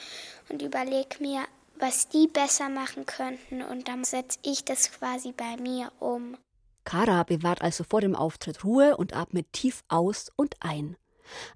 und 0.50 0.62
überlege 0.62 1.18
mir, 1.20 1.46
was 1.78 2.08
die 2.10 2.28
besser 2.28 2.70
machen 2.70 3.06
könnten 3.06 3.62
und 3.62 3.88
dann 3.88 4.04
setze 4.04 4.40
ich 4.44 4.64
das 4.64 4.92
quasi 4.92 5.34
bei 5.34 5.58
mir 5.58 5.92
um. 6.00 6.38
Kara 6.84 7.24
bewahrt 7.24 7.62
also 7.62 7.84
vor 7.84 8.02
dem 8.02 8.16
Auftritt 8.16 8.64
Ruhe 8.64 8.98
und 8.98 9.16
atmet 9.16 9.52
tief 9.52 9.84
aus 9.88 10.32
und 10.36 10.56
ein. 10.62 10.96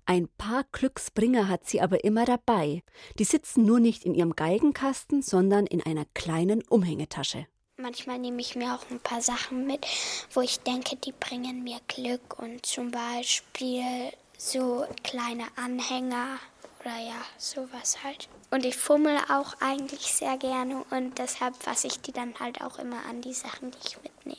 Ein 0.06 0.28
paar 0.38 0.64
Glücksbringer 0.72 1.48
hat 1.48 1.68
sie 1.68 1.82
aber 1.82 2.04
immer 2.04 2.26
dabei. 2.26 2.84
Die 3.20 3.24
sitzen 3.24 3.66
nur 3.66 3.80
nicht 3.80 4.06
in 4.06 4.14
ihrem 4.14 4.36
Geigenkasten, 4.36 5.22
sondern 5.22 5.66
in 5.66 5.82
einer 5.82 6.06
kleinen 6.14 6.64
Umhängetasche. 6.64 7.48
Manchmal 7.78 8.20
nehme 8.20 8.40
ich 8.40 8.56
mir 8.56 8.74
auch 8.74 8.90
ein 8.90 9.02
paar 9.02 9.22
Sachen 9.22 9.68
mit, 9.68 9.86
wo 10.34 10.42
ich 10.42 10.62
denke, 10.62 10.96
die 10.96 11.12
bringen 11.12 11.64
mir 11.64 11.80
Glück 11.88 12.40
und 12.40 12.66
zum 12.66 12.92
Beispiel 12.92 13.84
so 14.38 14.86
kleine 15.04 15.46
Anhänger 15.58 16.40
oder 16.80 16.98
ja, 16.98 17.22
sowas 17.38 18.04
halt. 18.04 18.30
Und 18.52 18.64
ich 18.64 18.78
fummel 18.78 19.18
auch 19.30 19.56
eigentlich 19.60 20.14
sehr 20.14 20.38
gerne 20.38 20.86
und 20.92 21.18
deshalb 21.18 21.62
fasse 21.62 21.88
ich 21.88 22.00
die 22.00 22.12
dann 22.12 22.34
halt 22.40 22.62
auch 22.62 22.80
immer 22.80 23.06
an 23.10 23.22
die 23.22 23.34
Sachen, 23.34 23.72
die 23.72 23.88
ich 23.88 23.98
mitnehme. 24.02 24.38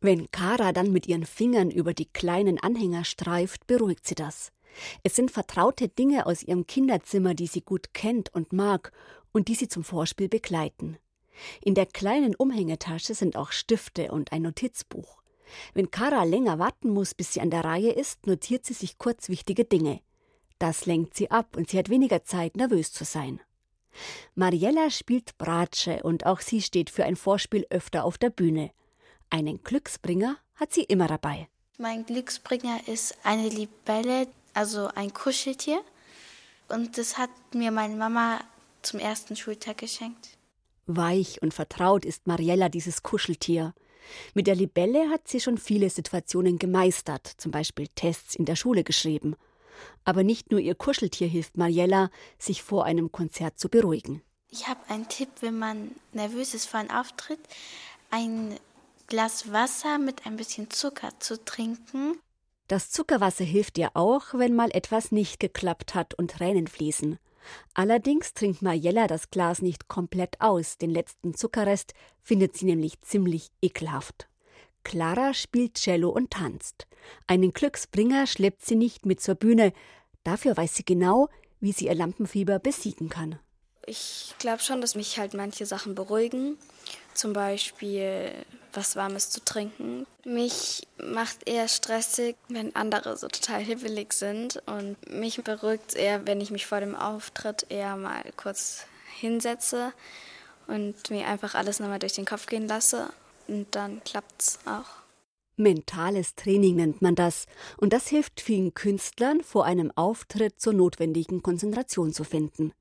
Wenn 0.00 0.30
Kara 0.30 0.72
dann 0.72 0.92
mit 0.92 1.08
ihren 1.08 1.26
Fingern 1.26 1.70
über 1.70 1.94
die 1.94 2.06
kleinen 2.06 2.60
Anhänger 2.60 3.04
streift, 3.04 3.66
beruhigt 3.66 4.06
sie 4.06 4.14
das. 4.14 4.52
Es 5.02 5.16
sind 5.16 5.30
vertraute 5.30 5.88
Dinge 5.88 6.26
aus 6.26 6.42
ihrem 6.42 6.66
Kinderzimmer, 6.66 7.34
die 7.34 7.46
sie 7.46 7.62
gut 7.62 7.94
kennt 7.94 8.32
und 8.34 8.52
mag 8.52 8.92
und 9.32 9.48
die 9.48 9.54
sie 9.54 9.68
zum 9.68 9.84
Vorspiel 9.84 10.28
begleiten. 10.28 10.98
In 11.62 11.74
der 11.74 11.86
kleinen 11.86 12.34
Umhängetasche 12.34 13.14
sind 13.14 13.36
auch 13.36 13.52
Stifte 13.52 14.10
und 14.10 14.32
ein 14.32 14.42
Notizbuch. 14.42 15.22
Wenn 15.74 15.90
Kara 15.90 16.24
länger 16.24 16.58
warten 16.58 16.90
muss, 16.90 17.14
bis 17.14 17.32
sie 17.32 17.40
an 17.40 17.50
der 17.50 17.64
Reihe 17.64 17.92
ist, 17.92 18.26
notiert 18.26 18.66
sie 18.66 18.74
sich 18.74 18.98
kurz 18.98 19.28
wichtige 19.28 19.64
Dinge. 19.64 20.00
Das 20.58 20.86
lenkt 20.86 21.14
sie 21.14 21.30
ab 21.30 21.56
und 21.56 21.70
sie 21.70 21.78
hat 21.78 21.88
weniger 21.88 22.24
Zeit, 22.24 22.56
nervös 22.56 22.92
zu 22.92 23.04
sein. 23.04 23.40
Mariella 24.34 24.90
spielt 24.90 25.38
Bratsche 25.38 26.02
und 26.02 26.26
auch 26.26 26.40
sie 26.40 26.62
steht 26.62 26.90
für 26.90 27.04
ein 27.04 27.16
Vorspiel 27.16 27.66
öfter 27.70 28.04
auf 28.04 28.18
der 28.18 28.30
Bühne. 28.30 28.70
Einen 29.30 29.62
Glücksbringer 29.62 30.36
hat 30.54 30.72
sie 30.72 30.82
immer 30.82 31.06
dabei. 31.06 31.48
Mein 31.78 32.04
Glücksbringer 32.04 32.80
ist 32.86 33.16
eine 33.22 33.48
Libelle, 33.48 34.26
also 34.58 34.88
ein 34.96 35.14
Kuscheltier. 35.14 35.80
Und 36.68 36.98
das 36.98 37.16
hat 37.16 37.30
mir 37.54 37.70
meine 37.70 37.94
Mama 37.94 38.40
zum 38.82 38.98
ersten 38.98 39.36
Schultag 39.36 39.78
geschenkt. 39.78 40.36
Weich 40.86 41.40
und 41.42 41.54
vertraut 41.54 42.04
ist 42.04 42.26
Mariella 42.26 42.68
dieses 42.68 43.02
Kuscheltier. 43.04 43.72
Mit 44.34 44.46
der 44.48 44.56
Libelle 44.56 45.10
hat 45.10 45.28
sie 45.28 45.40
schon 45.40 45.58
viele 45.58 45.90
Situationen 45.90 46.58
gemeistert, 46.58 47.26
zum 47.36 47.52
Beispiel 47.52 47.86
Tests 47.94 48.34
in 48.34 48.46
der 48.46 48.56
Schule 48.56 48.82
geschrieben. 48.82 49.36
Aber 50.04 50.24
nicht 50.24 50.50
nur 50.50 50.58
ihr 50.58 50.74
Kuscheltier 50.74 51.28
hilft 51.28 51.56
Mariella, 51.56 52.10
sich 52.38 52.62
vor 52.62 52.84
einem 52.84 53.12
Konzert 53.12 53.60
zu 53.60 53.68
beruhigen. 53.68 54.22
Ich 54.50 54.66
habe 54.66 54.80
einen 54.88 55.08
Tipp, 55.08 55.28
wenn 55.40 55.58
man 55.58 55.92
nervös 56.12 56.54
ist 56.54 56.66
vor 56.66 56.80
einem 56.80 56.90
Auftritt, 56.90 57.40
ein 58.10 58.58
Glas 59.06 59.52
Wasser 59.52 59.98
mit 59.98 60.26
ein 60.26 60.36
bisschen 60.36 60.68
Zucker 60.70 61.10
zu 61.20 61.44
trinken. 61.44 62.18
Das 62.68 62.90
Zuckerwasser 62.90 63.44
hilft 63.44 63.78
ihr 63.78 63.90
auch, 63.94 64.34
wenn 64.34 64.54
mal 64.54 64.68
etwas 64.72 65.10
nicht 65.10 65.40
geklappt 65.40 65.94
hat 65.94 66.12
und 66.14 66.32
Tränen 66.32 66.66
fließen. 66.66 67.18
Allerdings 67.72 68.34
trinkt 68.34 68.60
Mariella 68.60 69.06
das 69.06 69.30
Glas 69.30 69.62
nicht 69.62 69.88
komplett 69.88 70.40
aus, 70.40 70.76
den 70.76 70.90
letzten 70.90 71.34
Zuckerrest 71.34 71.94
findet 72.22 72.56
sie 72.58 72.66
nämlich 72.66 73.00
ziemlich 73.00 73.50
ekelhaft. 73.62 74.28
Clara 74.84 75.32
spielt 75.32 75.74
Cello 75.74 76.10
und 76.10 76.30
tanzt. 76.30 76.86
Einen 77.26 77.52
Glücksbringer 77.52 78.26
schleppt 78.26 78.64
sie 78.64 78.76
nicht 78.76 79.06
mit 79.06 79.22
zur 79.22 79.34
Bühne, 79.34 79.72
dafür 80.22 80.54
weiß 80.54 80.74
sie 80.74 80.84
genau, 80.84 81.28
wie 81.60 81.72
sie 81.72 81.86
ihr 81.86 81.94
Lampenfieber 81.94 82.58
besiegen 82.58 83.08
kann. 83.08 83.38
Ich 83.86 84.34
glaube 84.38 84.60
schon, 84.62 84.82
dass 84.82 84.94
mich 84.94 85.18
halt 85.18 85.32
manche 85.32 85.64
Sachen 85.64 85.94
beruhigen. 85.94 86.58
Zum 87.14 87.32
Beispiel 87.32 88.32
was 88.72 88.96
Warmes 88.96 89.30
zu 89.30 89.44
trinken. 89.44 90.06
Mich 90.24 90.86
macht 91.02 91.48
eher 91.48 91.68
stressig, 91.68 92.36
wenn 92.48 92.74
andere 92.76 93.16
so 93.16 93.28
total 93.28 93.60
hibbelig 93.60 94.12
sind. 94.12 94.62
Und 94.66 94.96
mich 95.10 95.42
beruhigt 95.42 95.90
es 95.90 95.94
eher, 95.94 96.26
wenn 96.26 96.40
ich 96.40 96.50
mich 96.50 96.66
vor 96.66 96.80
dem 96.80 96.94
Auftritt 96.94 97.66
eher 97.68 97.96
mal 97.96 98.22
kurz 98.36 98.84
hinsetze 99.18 99.92
und 100.66 101.10
mir 101.10 101.26
einfach 101.26 101.54
alles 101.54 101.80
nochmal 101.80 101.98
durch 101.98 102.14
den 102.14 102.26
Kopf 102.26 102.46
gehen 102.46 102.68
lasse. 102.68 103.10
Und 103.46 103.74
dann 103.74 104.02
klappt 104.04 104.42
es 104.42 104.58
auch. 104.66 104.98
Mentales 105.56 106.36
Training 106.36 106.76
nennt 106.76 107.02
man 107.02 107.16
das. 107.16 107.46
Und 107.78 107.92
das 107.92 108.06
hilft 108.06 108.40
vielen 108.40 108.74
Künstlern, 108.74 109.42
vor 109.42 109.64
einem 109.64 109.90
Auftritt 109.96 110.60
zur 110.60 110.72
notwendigen 110.72 111.42
Konzentration 111.42 112.12
zu 112.12 112.22
finden. 112.22 112.72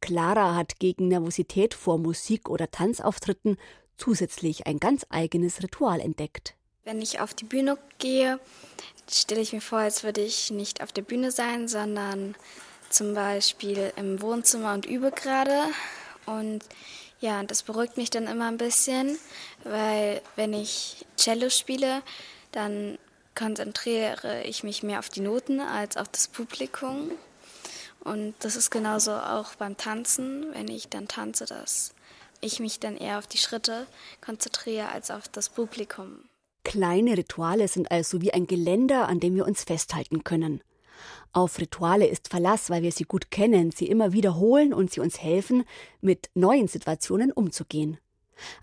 Clara 0.00 0.54
hat 0.54 0.78
gegen 0.78 1.08
Nervosität 1.08 1.74
vor 1.74 1.98
Musik- 1.98 2.48
oder 2.48 2.70
Tanzauftritten 2.70 3.56
zusätzlich 3.96 4.66
ein 4.66 4.78
ganz 4.78 5.06
eigenes 5.10 5.62
Ritual 5.62 6.00
entdeckt. 6.00 6.54
Wenn 6.84 7.02
ich 7.02 7.20
auf 7.20 7.34
die 7.34 7.44
Bühne 7.44 7.78
gehe, 7.98 8.38
stelle 9.10 9.40
ich 9.40 9.52
mir 9.52 9.60
vor, 9.60 9.78
als 9.78 10.04
würde 10.04 10.20
ich 10.20 10.50
nicht 10.50 10.82
auf 10.82 10.92
der 10.92 11.02
Bühne 11.02 11.32
sein, 11.32 11.68
sondern 11.68 12.34
zum 12.90 13.14
Beispiel 13.14 13.92
im 13.96 14.20
Wohnzimmer 14.22 14.72
und 14.74 14.86
übe 14.86 15.10
gerade. 15.10 15.62
Und 16.26 16.64
ja, 17.20 17.42
das 17.42 17.62
beruhigt 17.62 17.96
mich 17.96 18.10
dann 18.10 18.26
immer 18.26 18.48
ein 18.48 18.58
bisschen, 18.58 19.18
weil 19.64 20.20
wenn 20.36 20.52
ich 20.52 21.04
Cello 21.16 21.50
spiele, 21.50 22.02
dann 22.52 22.98
konzentriere 23.34 24.42
ich 24.44 24.62
mich 24.62 24.82
mehr 24.82 24.98
auf 24.98 25.08
die 25.08 25.20
Noten 25.20 25.60
als 25.60 25.96
auf 25.96 26.08
das 26.08 26.28
Publikum. 26.28 27.10
Und 28.00 28.34
das 28.40 28.54
ist 28.54 28.70
genauso 28.70 29.12
auch 29.12 29.56
beim 29.56 29.76
Tanzen, 29.76 30.54
wenn 30.54 30.68
ich 30.68 30.88
dann 30.88 31.08
tanze, 31.08 31.44
dass 31.44 31.92
ich 32.46 32.60
mich 32.60 32.80
dann 32.80 32.96
eher 32.96 33.18
auf 33.18 33.26
die 33.26 33.38
Schritte 33.38 33.86
konzentriere 34.20 34.88
als 34.88 35.10
auf 35.10 35.28
das 35.28 35.48
Publikum. 35.48 36.20
Kleine 36.64 37.16
Rituale 37.16 37.68
sind 37.68 37.90
also 37.90 38.20
wie 38.20 38.32
ein 38.32 38.46
Geländer, 38.46 39.08
an 39.08 39.20
dem 39.20 39.36
wir 39.36 39.46
uns 39.46 39.64
festhalten 39.64 40.24
können. 40.24 40.62
Auf 41.32 41.58
Rituale 41.58 42.06
ist 42.06 42.28
Verlass, 42.28 42.70
weil 42.70 42.82
wir 42.82 42.92
sie 42.92 43.04
gut 43.04 43.30
kennen, 43.30 43.70
sie 43.70 43.86
immer 43.86 44.12
wiederholen 44.12 44.72
und 44.72 44.90
sie 44.90 45.00
uns 45.00 45.20
helfen, 45.20 45.64
mit 46.00 46.30
neuen 46.34 46.66
Situationen 46.66 47.30
umzugehen. 47.30 47.98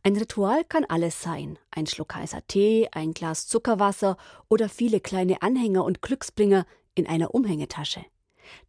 Ein 0.03 0.15
Ritual 0.15 0.63
kann 0.63 0.85
alles 0.85 1.21
sein. 1.21 1.57
Ein 1.71 1.87
Schluck 1.87 2.15
heißer 2.15 2.45
Tee, 2.47 2.89
ein 2.91 3.13
Glas 3.13 3.47
Zuckerwasser 3.47 4.17
oder 4.49 4.69
viele 4.69 4.99
kleine 4.99 5.41
Anhänger 5.41 5.83
und 5.83 6.01
Glücksbringer 6.01 6.65
in 6.95 7.07
einer 7.07 7.33
Umhängetasche. 7.33 8.03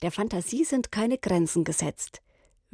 Der 0.02 0.12
Fantasie 0.12 0.64
sind 0.64 0.92
keine 0.92 1.18
Grenzen 1.18 1.64
gesetzt. 1.64 2.22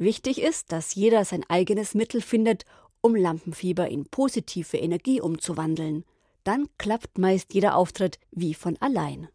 Wichtig 0.01 0.41
ist, 0.41 0.71
dass 0.71 0.95
jeder 0.95 1.25
sein 1.25 1.45
eigenes 1.47 1.93
Mittel 1.93 2.21
findet, 2.21 2.65
um 3.01 3.13
Lampenfieber 3.15 3.87
in 3.87 4.05
positive 4.05 4.75
Energie 4.75 5.21
umzuwandeln. 5.21 6.05
Dann 6.43 6.65
klappt 6.79 7.19
meist 7.19 7.53
jeder 7.53 7.75
Auftritt 7.75 8.17
wie 8.31 8.55
von 8.55 8.77
allein. 8.77 9.27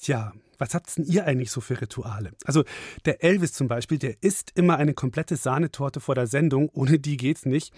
Tja, 0.00 0.32
was 0.58 0.74
habt 0.74 0.96
denn 0.96 1.04
ihr 1.04 1.26
eigentlich 1.26 1.52
so 1.52 1.60
für 1.60 1.80
Rituale? 1.80 2.32
Also 2.44 2.64
der 3.04 3.22
Elvis 3.22 3.52
zum 3.52 3.68
Beispiel, 3.68 3.98
der 3.98 4.20
isst 4.20 4.50
immer 4.56 4.78
eine 4.78 4.94
komplette 4.94 5.36
Sahnetorte 5.36 6.00
vor 6.00 6.16
der 6.16 6.26
Sendung, 6.26 6.68
ohne 6.70 6.98
die 6.98 7.16
geht's 7.16 7.46
nicht. 7.46 7.72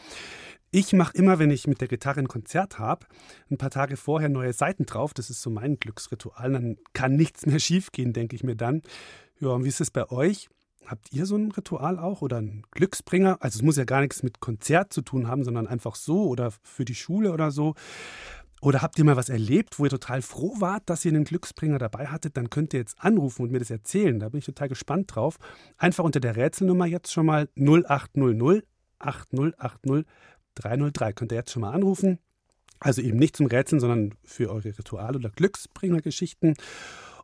Ich 0.71 0.95
mache 0.95 1.19
immer, 1.19 1.39
wenn 1.39 1.51
ich 1.51 1.67
mit 1.67 1.83
der 1.83 1.89
Gitarre 1.89 2.21
ein 2.21 2.29
Konzert 2.29 2.79
habe, 2.79 3.05
ein 3.51 3.59
paar 3.59 3.71
Tage 3.71 3.99
vorher 3.99 4.31
neue 4.31 4.55
Seiten 4.55 4.87
drauf. 4.87 5.13
Das 5.13 5.29
ist 5.29 5.43
so 5.43 5.51
mein 5.51 5.79
Glücksritual. 5.79 6.51
Dann 6.51 6.79
kann 6.95 7.15
nichts 7.15 7.45
mehr 7.45 7.61
schiefgehen, 7.61 8.15
denke 8.15 8.37
ich 8.37 8.43
mir 8.43 8.57
dann. 8.57 8.81
Ja, 9.39 9.49
und 9.49 9.65
wie 9.65 9.69
ist 9.69 9.83
es 9.83 9.91
bei 9.91 10.11
euch? 10.11 10.49
Habt 10.89 11.13
ihr 11.13 11.27
so 11.27 11.37
ein 11.37 11.53
Ritual 11.53 11.99
auch 11.99 12.23
oder 12.23 12.39
ein 12.39 12.63
Glücksbringer? 12.71 13.37
Also 13.41 13.59
es 13.59 13.63
muss 13.63 13.77
ja 13.77 13.85
gar 13.85 14.01
nichts 14.01 14.23
mit 14.23 14.41
Konzert 14.41 14.91
zu 14.91 15.03
tun 15.03 15.29
haben, 15.29 15.45
sondern 15.45 15.67
einfach 15.67 15.95
so 15.95 16.29
oder 16.29 16.51
für 16.63 16.87
die 16.87 16.95
Schule 16.95 17.31
oder 17.33 17.51
so. 17.51 17.75
Oder 18.63 18.81
habt 18.81 18.99
ihr 18.99 19.05
mal 19.05 19.17
was 19.17 19.29
erlebt, 19.29 19.79
wo 19.79 19.85
ihr 19.85 19.91
total 19.91 20.23
froh 20.23 20.55
wart, 20.61 20.85
dass 20.87 21.05
ihr 21.05 21.13
einen 21.13 21.25
Glücksbringer 21.25 21.79
dabei 21.79 22.07
hattet? 22.07 22.39
Dann 22.39 22.49
könnt 22.49 22.73
ihr 22.73 22.81
jetzt 22.81 22.97
anrufen 23.01 23.43
und 23.43 23.53
mir 23.53 23.59
das 23.59 23.69
erzählen. 23.69 24.19
Da 24.19 24.31
bin 24.31 24.39
ich 24.39 24.47
total 24.47 24.69
gespannt 24.69 25.15
drauf. 25.15 25.37
Einfach 25.77 26.05
unter 26.05 26.21
der 26.21 26.37
Rätselnummer 26.37 26.87
jetzt 26.87 27.13
schon 27.13 27.27
mal 27.27 27.49
0800 27.55 28.65
8080 28.99 30.07
303. 30.55 31.13
Könnt 31.13 31.33
ihr 31.33 31.39
jetzt 31.39 31.53
schon 31.53 31.61
mal 31.61 31.73
anrufen. 31.73 32.19
Also 32.81 33.03
eben 33.03 33.19
nicht 33.19 33.37
zum 33.37 33.47
Rätseln, 33.47 33.81
sondern 33.81 34.15
für 34.25 34.51
eure 34.51 34.79
Ritual- 34.79 35.17
oder 35.17 35.29
Glücksbringergeschichten. 35.31 36.55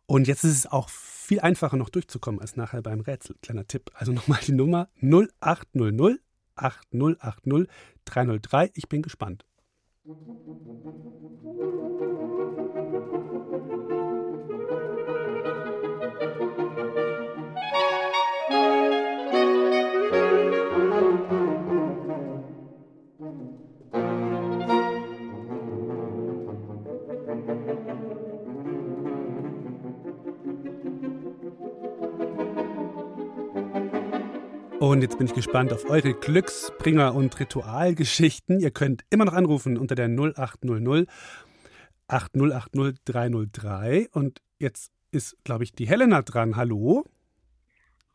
Und 0.06 0.28
jetzt 0.28 0.44
ist 0.44 0.58
es 0.58 0.66
auch 0.66 0.88
viel 0.90 1.40
einfacher 1.40 1.76
noch 1.76 1.88
durchzukommen 1.88 2.40
als 2.40 2.56
nachher 2.56 2.82
beim 2.82 3.00
Rätsel. 3.00 3.36
Kleiner 3.40 3.66
Tipp. 3.66 3.90
Also 3.94 4.12
nochmal 4.12 4.40
die 4.46 4.52
Nummer 4.52 4.88
0800 5.00 6.20
8080 6.56 7.68
303. 8.04 8.70
Ich 8.74 8.88
bin 8.88 9.02
gespannt. 9.02 9.44
Und 34.84 35.00
jetzt 35.00 35.16
bin 35.16 35.26
ich 35.26 35.32
gespannt 35.32 35.72
auf 35.72 35.88
eure 35.88 36.12
Glücksbringer 36.12 37.14
und 37.14 37.40
Ritualgeschichten. 37.40 38.60
Ihr 38.60 38.70
könnt 38.70 39.02
immer 39.08 39.24
noch 39.24 39.32
anrufen 39.32 39.78
unter 39.78 39.94
der 39.94 40.08
0800 40.08 41.08
8080 42.06 43.02
303. 43.06 44.08
Und 44.12 44.42
jetzt 44.58 44.92
ist, 45.10 45.42
glaube 45.42 45.64
ich, 45.64 45.72
die 45.72 45.88
Helena 45.88 46.20
dran. 46.20 46.56
Hallo? 46.56 47.02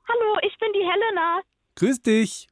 Hallo, 0.08 0.38
ich 0.44 0.56
bin 0.60 0.72
die 0.74 0.88
Helena. 0.88 1.42
Grüß 1.76 2.04
dich. 2.04 2.48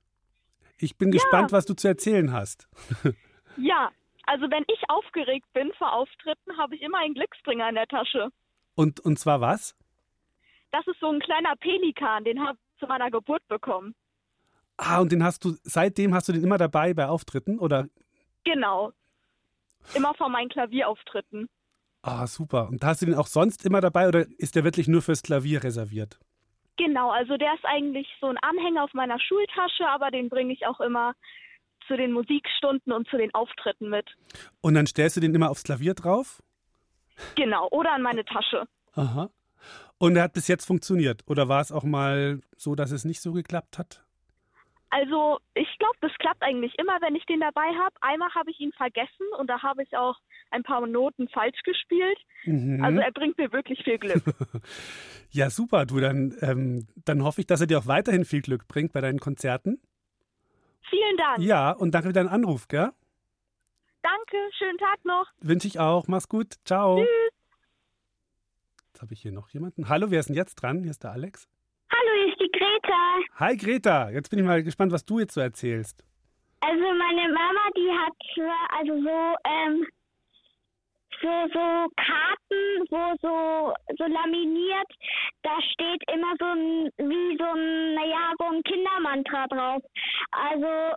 Ich 0.80 0.98
bin 0.98 1.10
ja. 1.10 1.14
gespannt, 1.14 1.52
was 1.52 1.68
du 1.68 1.76
zu 1.76 1.88
erzählen 1.88 2.34
hast. 2.34 2.68
ja, 3.58 3.92
also 4.26 4.50
wenn 4.50 4.64
ich 4.68 4.82
aufgeregt 4.90 5.46
bin 5.54 5.72
vor 5.78 5.94
Auftritten, 5.94 6.58
habe 6.58 6.76
ich 6.76 6.82
immer 6.82 6.98
einen 6.98 7.14
Glücksbringer 7.14 7.70
in 7.70 7.76
der 7.76 7.88
Tasche. 7.88 8.30
Und, 8.74 9.00
und 9.00 9.20
zwar 9.20 9.42
was? 9.42 9.76
Das 10.72 10.88
ist 10.88 11.00
so 11.00 11.08
ein 11.12 11.20
kleiner 11.20 11.56
Pelikan, 11.58 12.24
den 12.24 12.44
habe 12.44 12.58
ich 12.58 12.80
zu 12.80 12.88
meiner 12.88 13.12
Geburt 13.12 13.48
bekommen. 13.48 13.94
Ah, 14.78 15.00
und 15.00 15.12
den 15.12 15.24
hast 15.24 15.44
du, 15.44 15.56
seitdem 15.64 16.14
hast 16.14 16.30
du 16.30 16.34
den 16.34 16.44
immer 16.44 16.58
dabei 16.58 16.94
bei 16.94 17.08
Auftritten, 17.08 17.60
oder? 17.60 17.88
Genau. 18.44 18.94
Immer 19.94 20.14
vor 20.14 20.30
meinen 20.30 20.50
Klavierauftritten. 20.50 21.50
Ah, 22.04 22.28
super. 22.28 22.70
Und 22.70 22.84
hast 22.84 23.02
du 23.02 23.08
den 23.08 23.16
auch 23.16 23.28
sonst 23.28 23.66
immer 23.66 23.82
dabei 23.82 24.08
oder 24.08 24.26
ist 24.38 24.56
der 24.56 24.64
wirklich 24.64 24.88
nur 24.88 25.02
fürs 25.02 25.24
Klavier 25.24 25.64
reserviert? 25.64 26.20
Genau, 26.78 27.10
also 27.10 27.38
der 27.38 27.56
ist 27.56 27.66
eigentlich 27.66 28.08
so 28.22 28.28
ein 28.28 28.38
Anhänger 28.38 28.84
auf 28.84 28.94
meiner 28.94 29.20
Schultasche, 29.20 29.88
aber 29.88 30.12
den 30.12 30.30
bringe 30.30 30.54
ich 30.54 30.68
auch 30.68 30.80
immer 30.80 31.16
zu 31.88 31.98
den 31.98 32.12
Musikstunden 32.12 32.94
und 32.94 33.08
zu 33.10 33.18
den 33.18 33.34
Auftritten 33.34 33.90
mit. 33.90 34.06
Und 34.62 34.76
dann 34.76 34.86
stellst 34.86 35.18
du 35.18 35.22
den 35.22 35.34
immer 35.34 35.50
aufs 35.50 35.64
Klavier 35.64 35.96
drauf? 35.96 36.44
Genau, 37.36 37.68
oder 37.72 37.94
an 37.94 38.04
meine 38.04 38.26
Tasche. 38.26 38.68
Aha. 38.94 39.30
Und 39.98 40.16
er 40.16 40.24
hat 40.24 40.34
bis 40.34 40.48
jetzt 40.48 40.66
funktioniert? 40.66 41.24
Oder 41.28 41.50
war 41.50 41.62
es 41.62 41.72
auch 41.72 41.84
mal 41.84 42.42
so, 42.56 42.76
dass 42.76 42.92
es 42.92 43.06
nicht 43.06 43.22
so 43.22 43.34
geklappt 43.34 43.80
hat? 43.80 44.04
Also 44.90 45.40
ich 45.54 45.68
glaube, 45.80 45.98
das 46.02 46.12
klappt 46.20 46.42
eigentlich 46.42 46.74
immer, 46.80 46.98
wenn 47.02 47.16
ich 47.16 47.26
den 47.26 47.42
dabei 47.42 47.68
habe. 47.78 47.96
Einmal 48.02 48.34
habe 48.34 48.52
ich 48.52 48.60
ihn 48.60 48.72
vergessen 48.72 49.26
und 49.38 49.48
da 49.48 49.62
habe 49.62 49.84
ich 49.84 49.98
auch 49.98 50.16
ein 50.52 50.64
paar 50.64 50.86
Noten 50.88 51.28
falsch 51.28 51.62
gespielt. 51.64 52.18
Mhm. 52.46 52.84
Also 52.84 53.00
er 53.00 53.12
bringt 53.12 53.38
mir 53.38 53.52
wirklich 53.52 53.84
viel 53.84 53.98
Glück. 53.98 54.24
ja, 55.32 55.50
super. 55.50 55.86
Du, 55.86 56.00
dann, 56.00 56.36
ähm, 56.42 56.88
dann 57.04 57.24
hoffe 57.24 57.42
ich, 57.42 57.48
dass 57.48 57.60
er 57.60 57.68
dir 57.68 57.80
auch 57.80 57.88
weiterhin 57.88 58.24
viel 58.24 58.42
Glück 58.42 58.68
bringt 58.68 58.94
bei 58.94 59.02
deinen 59.02 59.20
Konzerten. 59.20 59.82
Vielen 60.90 61.18
Dank. 61.18 61.40
Ja, 61.40 61.72
und 61.72 61.92
danke 61.94 62.10
für 62.10 62.14
deinen 62.14 62.30
Anruf, 62.30 62.70
gell? 62.70 62.92
Danke, 64.02 64.38
schönen 64.58 64.78
Tag 64.78 65.04
noch. 65.04 65.28
Wünsche 65.42 65.68
ich 65.68 65.80
auch. 65.80 66.08
Mach's 66.08 66.30
gut. 66.30 66.56
Ciao. 66.64 66.98
Tschüss. 66.98 67.34
Jetzt 68.88 69.02
habe 69.02 69.14
ich 69.14 69.22
hier 69.22 69.34
noch 69.34 69.50
jemanden. 69.50 69.90
Hallo, 69.90 70.12
wer 70.12 70.22
ist 70.22 70.30
denn 70.30 70.36
jetzt 70.36 70.56
dran? 70.56 70.82
Hier 70.82 70.92
ist 70.92 71.04
der 71.04 71.12
Alex. 71.12 71.50
Hallo, 71.92 72.10
hier 72.24 72.34
ist 72.34 72.40
die 72.40 72.47
Greta. 72.58 73.20
Hi 73.40 73.56
Greta, 73.56 74.10
jetzt 74.10 74.30
bin 74.30 74.40
ich 74.40 74.46
mal 74.46 74.64
gespannt, 74.64 74.92
was 74.92 75.06
du 75.06 75.20
jetzt 75.20 75.34
so 75.34 75.42
erzählst. 75.42 76.04
Also 76.62 76.86
meine 76.94 77.32
Mama, 77.32 77.70
die 77.76 77.92
hat 77.92 78.18
also 78.80 78.94
so 79.02 79.36
ähm, 79.46 79.88
so 81.22 81.30
so 81.54 81.88
Karten, 81.98 82.86
wo 82.90 83.16
so 83.22 83.74
so 83.98 84.06
laminiert, 84.06 84.92
da 85.44 85.62
steht 85.62 86.04
immer 86.12 86.34
so 86.40 86.46
ein 86.46 86.90
wie 86.98 87.38
so 87.38 87.46
ein 87.46 87.94
naja 87.96 88.34
so 88.40 88.46
ein 88.46 88.64
Kindermantra 88.64 89.48
drauf. 89.48 89.84
Also 90.32 90.96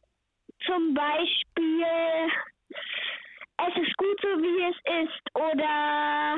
zum 0.67 0.95
Beispiel 0.95 2.31
es 3.69 3.77
ist 3.77 3.97
gut 3.99 4.21
so 4.23 4.29
wie 4.43 4.63
es 4.71 5.05
ist 5.05 5.23
oder 5.35 6.37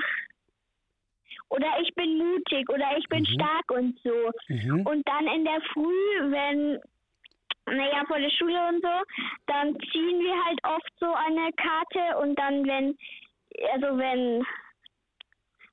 oder 1.52 1.68
ich 1.82 1.94
bin 1.94 2.16
mutig 2.16 2.68
oder 2.70 2.96
ich 2.96 3.06
bin 3.08 3.20
mhm. 3.20 3.34
stark 3.34 3.70
und 3.70 3.98
so. 4.02 4.30
Mhm. 4.48 4.86
Und 4.86 5.06
dann 5.06 5.26
in 5.26 5.44
der 5.44 5.60
Früh, 5.72 6.30
wenn, 6.32 6.80
naja, 7.66 8.04
vor 8.06 8.18
der 8.18 8.30
Schule 8.30 8.58
und 8.68 8.82
so, 8.82 8.96
dann 9.46 9.76
ziehen 9.92 10.18
wir 10.20 10.44
halt 10.44 10.58
oft 10.64 10.92
so 10.98 11.12
eine 11.12 11.52
Karte 11.52 12.18
und 12.20 12.38
dann, 12.38 12.66
wenn, 12.66 12.96
also 13.74 13.98
wenn, 13.98 14.42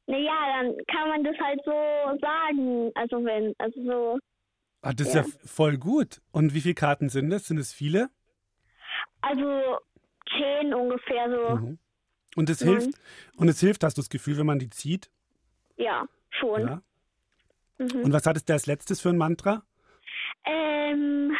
naja, 0.07 0.61
dann 0.61 0.75
kann 0.87 1.09
man 1.09 1.23
das 1.23 1.37
halt 1.39 1.61
so 1.63 2.19
sagen. 2.19 2.91
Also 2.95 3.23
wenn, 3.23 3.53
also 3.57 3.83
so. 3.83 4.19
Ah, 4.81 4.93
das 4.93 5.13
ja. 5.13 5.21
ist 5.21 5.33
ja 5.33 5.39
voll 5.45 5.77
gut. 5.77 6.21
Und 6.31 6.53
wie 6.53 6.61
viele 6.61 6.75
Karten 6.75 7.07
sind 7.07 7.29
das? 7.29 7.47
Sind 7.47 7.57
es 7.57 7.73
viele? 7.73 8.09
Also 9.21 9.77
zehn 10.37 10.73
ungefähr 10.73 11.29
so. 11.29 11.55
Mhm. 11.55 11.79
Und 12.35 12.49
es 12.49 12.59
hilft, 12.59 12.89
und 13.37 13.47
es 13.47 13.59
hilft, 13.59 13.83
hast 13.83 13.97
du 13.97 14.01
das 14.01 14.09
Gefühl, 14.09 14.37
wenn 14.37 14.45
man 14.45 14.59
die 14.59 14.69
zieht? 14.69 15.09
Ja, 15.79 16.05
schon. 16.29 16.61
Ja? 16.61 16.81
Mhm. 17.77 18.03
Und 18.03 18.13
was 18.13 18.25
hattest 18.25 18.49
du 18.49 18.53
als 18.53 18.65
letztes 18.65 18.99
für 19.01 19.09
ein 19.09 19.17
Mantra? 19.17 19.63
Ähm, 20.45 21.35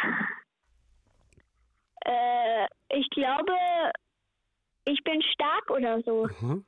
äh, 2.00 2.66
ich 2.98 3.08
glaube, 3.10 3.52
ich 4.86 5.02
bin 5.04 5.22
stark 5.22 5.70
oder 5.70 6.00
so. 6.02 6.26
Aha. 6.26 6.58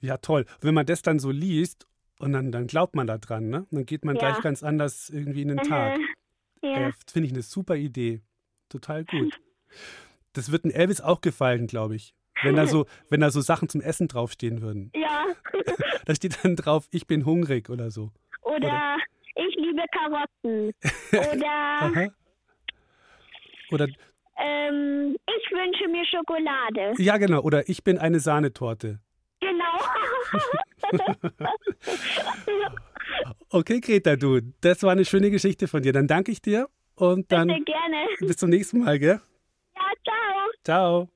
Ja, 0.00 0.16
toll. 0.16 0.46
Wenn 0.60 0.74
man 0.74 0.86
das 0.86 1.02
dann 1.02 1.18
so 1.18 1.30
liest 1.30 1.86
und 2.18 2.32
dann, 2.32 2.50
dann 2.52 2.66
glaubt 2.66 2.96
man 2.96 3.06
da 3.06 3.18
dran, 3.18 3.48
ne? 3.50 3.66
Dann 3.70 3.84
geht 3.84 4.04
man 4.04 4.16
ja. 4.16 4.20
gleich 4.20 4.42
ganz 4.42 4.62
anders 4.62 5.10
irgendwie 5.10 5.42
in 5.42 5.48
den 5.48 5.58
Tag. 5.58 6.00
Ja. 6.60 6.88
Äh, 6.88 6.92
Finde 7.06 7.28
ich 7.28 7.32
eine 7.32 7.42
super 7.42 7.76
Idee. 7.76 8.20
Total 8.68 9.04
gut. 9.04 9.38
Das 10.32 10.52
wird 10.52 10.64
ein 10.64 10.70
Elvis 10.70 11.00
auch 11.00 11.20
gefallen, 11.20 11.68
glaube 11.68 11.94
ich. 11.96 12.14
Wenn 12.42 12.56
da 12.56 12.66
so, 12.66 12.86
wenn 13.10 13.20
da 13.20 13.30
so 13.30 13.40
Sachen 13.40 13.68
zum 13.68 13.80
Essen 13.80 14.08
draufstehen 14.08 14.62
würden. 14.62 14.90
Ja. 14.94 15.26
da 16.06 16.14
steht 16.14 16.44
dann 16.44 16.56
drauf, 16.56 16.86
ich 16.90 17.06
bin 17.06 17.24
hungrig 17.24 17.70
oder 17.70 17.90
so. 17.90 18.10
Oder, 18.42 18.56
oder? 18.56 18.96
ich 19.34 19.56
liebe 19.56 19.82
Karotten. 19.92 20.72
Oder. 21.32 22.12
oder. 23.70 23.86
Ähm, 24.40 25.16
ich 25.26 25.50
wünsche 25.50 25.88
mir 25.88 26.04
Schokolade. 26.06 26.94
Ja, 27.02 27.16
genau. 27.18 27.40
Oder 27.42 27.68
ich 27.68 27.82
bin 27.84 27.98
eine 27.98 28.20
Sahnetorte. 28.20 29.00
Genau. 29.40 29.78
okay, 33.50 33.80
Greta, 33.80 34.16
du, 34.16 34.40
das 34.60 34.82
war 34.82 34.92
eine 34.92 35.04
schöne 35.04 35.30
Geschichte 35.30 35.68
von 35.68 35.82
dir. 35.82 35.92
Dann 35.92 36.06
danke 36.06 36.30
ich 36.32 36.40
dir 36.40 36.68
und 36.94 37.30
dann 37.32 37.48
Bitte 37.48 37.64
gerne. 37.64 38.06
bis 38.20 38.36
zum 38.36 38.50
nächsten 38.50 38.80
Mal, 38.80 38.98
gell? 38.98 39.20
Ja, 39.74 39.82
ciao. 40.04 40.50
Ciao. 40.64 41.08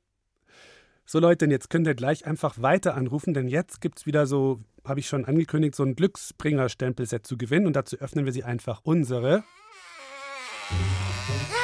So 1.12 1.18
Leute, 1.18 1.44
jetzt 1.44 1.68
könnt 1.68 1.87
ihr 1.87 1.94
gleich 1.94 2.25
einfach 2.25 2.62
weiter 2.62 2.94
anrufen, 2.94 3.35
denn 3.35 3.46
jetzt 3.46 3.83
gibt 3.83 3.98
es 3.98 4.07
wieder 4.07 4.27
so, 4.27 4.62
habe 4.83 4.98
ich 4.98 5.09
schon 5.09 5.27
angekündigt, 5.27 5.75
so 5.75 5.83
ein 5.83 5.94
Glücksbringer-Stempelset 5.94 7.27
zu 7.27 7.37
gewinnen 7.37 7.66
und 7.66 7.77
dazu 7.77 7.98
öffnen 7.98 8.25
wir 8.25 8.33
sie 8.33 8.44
einfach 8.44 8.81
unsere 8.83 9.44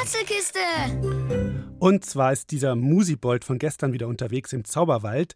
Rätselkiste. 0.02 0.58
Und 1.78 2.04
zwar 2.04 2.34
ist 2.34 2.50
dieser 2.50 2.76
Musibold 2.76 3.42
von 3.42 3.58
gestern 3.58 3.94
wieder 3.94 4.06
unterwegs 4.06 4.52
im 4.52 4.66
Zauberwald 4.66 5.34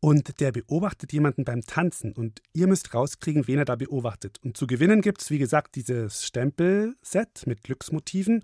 und 0.00 0.38
der 0.38 0.52
beobachtet 0.52 1.14
jemanden 1.14 1.46
beim 1.46 1.62
Tanzen 1.62 2.12
und 2.12 2.42
ihr 2.52 2.66
müsst 2.66 2.92
rauskriegen, 2.92 3.46
wen 3.46 3.60
er 3.60 3.64
da 3.64 3.76
beobachtet. 3.76 4.38
Und 4.44 4.58
zu 4.58 4.66
gewinnen 4.66 5.00
gibt 5.00 5.22
es, 5.22 5.30
wie 5.30 5.38
gesagt, 5.38 5.76
dieses 5.76 6.26
Stempelset 6.26 7.46
mit 7.46 7.62
Glücksmotiven. 7.62 8.42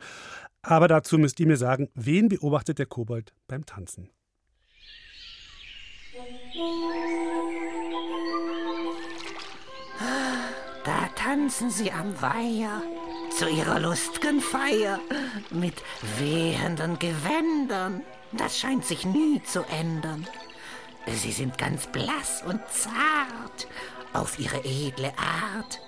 Aber 0.62 0.88
dazu 0.88 1.18
müsst 1.18 1.38
ihr 1.38 1.46
mir 1.46 1.59
sagen, 1.59 1.90
wen 1.94 2.31
beobachtet 2.31 2.79
der 2.79 2.87
Kobold 2.87 3.35
beim 3.46 3.66
Tanzen? 3.66 4.09
Da 10.85 11.09
tanzen 11.15 11.71
sie 11.71 11.91
am 11.91 12.21
Weiher 12.21 12.83
zu 13.31 13.49
ihrer 13.49 13.79
lust'gen 13.79 14.41
Feier 14.41 15.01
mit 15.51 15.83
wehenden 16.19 16.99
Gewändern. 16.99 18.03
Das 18.33 18.59
scheint 18.59 18.85
sich 18.85 19.07
nie 19.07 19.43
zu 19.45 19.62
ändern. 19.62 20.27
Sie 21.07 21.33
sind 21.33 21.57
ganz 21.57 21.87
blass 21.87 22.43
und 22.45 22.61
zart 22.69 23.67
auf 24.12 24.38
ihre 24.38 24.62
edle 24.65 25.12
Art. 25.17 25.81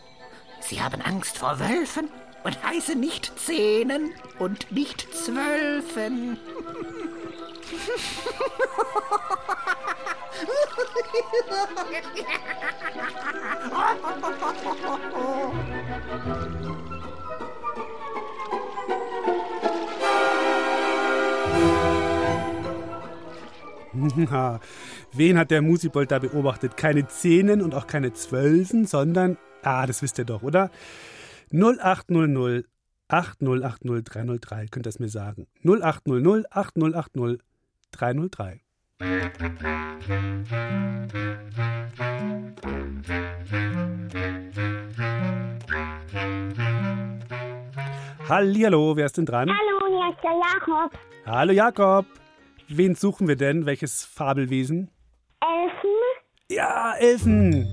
Sie 0.60 0.80
haben 0.80 1.02
Angst 1.02 1.36
vor 1.36 1.60
Wölfen 1.60 2.08
und 2.42 2.62
heißen 2.62 2.98
nicht 2.98 3.38
Zehnen 3.38 4.14
und 4.38 4.72
nicht 4.72 5.14
Zwölfen. 5.14 6.38
Wen 25.12 25.38
hat 25.38 25.50
der 25.50 25.62
Musibold 25.62 26.10
da 26.10 26.18
beobachtet? 26.18 26.76
Keine 26.76 27.06
Zehnen 27.06 27.62
und 27.62 27.74
auch 27.74 27.86
keine 27.86 28.12
Zwölfen, 28.12 28.86
sondern, 28.86 29.38
ah, 29.62 29.86
das 29.86 30.02
wisst 30.02 30.18
ihr 30.18 30.24
doch, 30.24 30.42
oder? 30.42 30.70
0800 31.52 32.66
8080 33.08 34.04
303, 34.04 34.66
könnt 34.66 34.86
ihr 34.86 34.90
es 34.90 34.98
mir 34.98 35.08
sagen. 35.08 35.46
0800 35.62 36.50
8080 36.50 37.38
303. 37.92 38.63
Hallihallo, 48.26 48.96
wer 48.96 49.04
ist 49.04 49.18
denn 49.18 49.26
dran? 49.26 49.50
Hallo, 49.50 49.86
hier 49.86 50.10
ist 50.10 50.22
der 50.22 50.30
Jakob. 50.30 50.98
Hallo 51.26 51.52
Jakob. 51.52 52.06
Wen 52.68 52.94
suchen 52.94 53.28
wir 53.28 53.36
denn? 53.36 53.66
Welches 53.66 54.04
Fabelwesen? 54.06 54.90
Elfen. 55.40 55.90
Ja, 56.50 56.94
Elfen. 56.98 57.68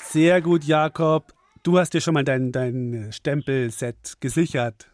Sehr 0.00 0.40
gut, 0.40 0.64
Jakob. 0.64 1.34
Du 1.62 1.78
hast 1.78 1.92
dir 1.92 2.00
schon 2.00 2.14
mal 2.14 2.24
dein, 2.24 2.50
dein 2.50 3.10
Stempelset 3.12 4.14
gesichert. 4.20 4.90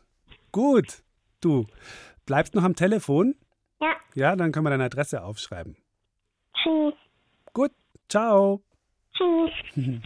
Gut. 0.52 1.02
Du 1.40 1.66
bleibst 2.26 2.54
noch 2.54 2.62
am 2.62 2.76
Telefon? 2.76 3.34
Ja. 3.80 3.96
Ja, 4.14 4.36
dann 4.36 4.52
können 4.52 4.66
wir 4.66 4.70
deine 4.70 4.84
Adresse 4.84 5.24
aufschreiben. 5.24 5.76
Tschüss. 6.54 6.94
Gut, 7.52 7.72
ciao. 8.08 8.62
Tschüss. 9.14 9.50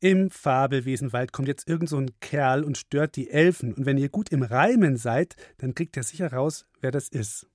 Im 0.00 0.30
Fabelwesenwald 0.30 1.32
kommt 1.32 1.48
jetzt 1.48 1.68
irgend 1.68 1.88
so 1.88 1.96
ein 1.96 2.10
Kerl 2.20 2.62
und 2.62 2.76
stört 2.76 3.16
die 3.16 3.30
Elfen. 3.30 3.72
Und 3.72 3.86
wenn 3.86 3.96
ihr 3.96 4.10
gut 4.10 4.28
im 4.30 4.42
Reimen 4.42 4.96
seid, 4.96 5.36
dann 5.58 5.74
kriegt 5.74 5.96
ihr 5.96 6.02
sicher 6.02 6.32
raus, 6.32 6.66
wer 6.80 6.90
das 6.90 7.08
ist. 7.08 7.48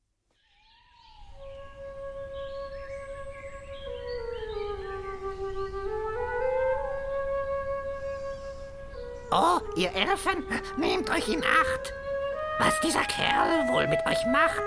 Oh, 9.34 9.60
ihr 9.78 9.94
Elfen, 9.94 10.44
nehmt 10.76 11.10
euch 11.10 11.30
in 11.30 11.42
Acht, 11.42 11.94
was 12.60 12.78
dieser 12.82 13.06
Kerl 13.06 13.70
wohl 13.70 13.88
mit 13.88 14.00
euch 14.06 14.26
macht. 14.26 14.62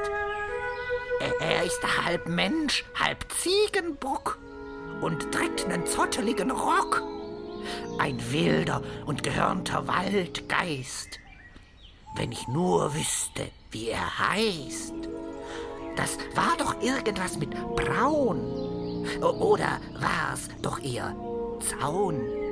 Er, 1.21 1.39
er 1.47 1.65
ist 1.65 1.83
halb 2.03 2.27
Mensch, 2.27 2.83
halb 2.95 3.31
Ziegenbock 3.31 4.39
und 5.03 5.31
trägt 5.33 5.69
nen 5.69 5.87
zotteligen 5.87 6.51
Rock. 6.51 7.03
Ein 7.99 8.19
wilder 8.33 8.81
und 9.05 9.23
gehörnter 9.23 9.87
Waldgeist. 9.87 11.21
Wenn 12.17 12.33
ich 12.33 12.49
nur 12.49 12.95
wüsste, 12.95 13.51
wie 13.71 13.91
er 13.91 14.19
heißt. 14.19 14.95
Das 15.95 16.17
war 16.35 16.57
doch 16.57 16.81
irgendwas 16.81 17.37
mit 17.37 17.51
Braun. 17.77 19.07
Oder 19.21 19.79
war's 20.01 20.49
doch 20.63 20.83
eher 20.83 21.15
Zaun? 21.61 22.44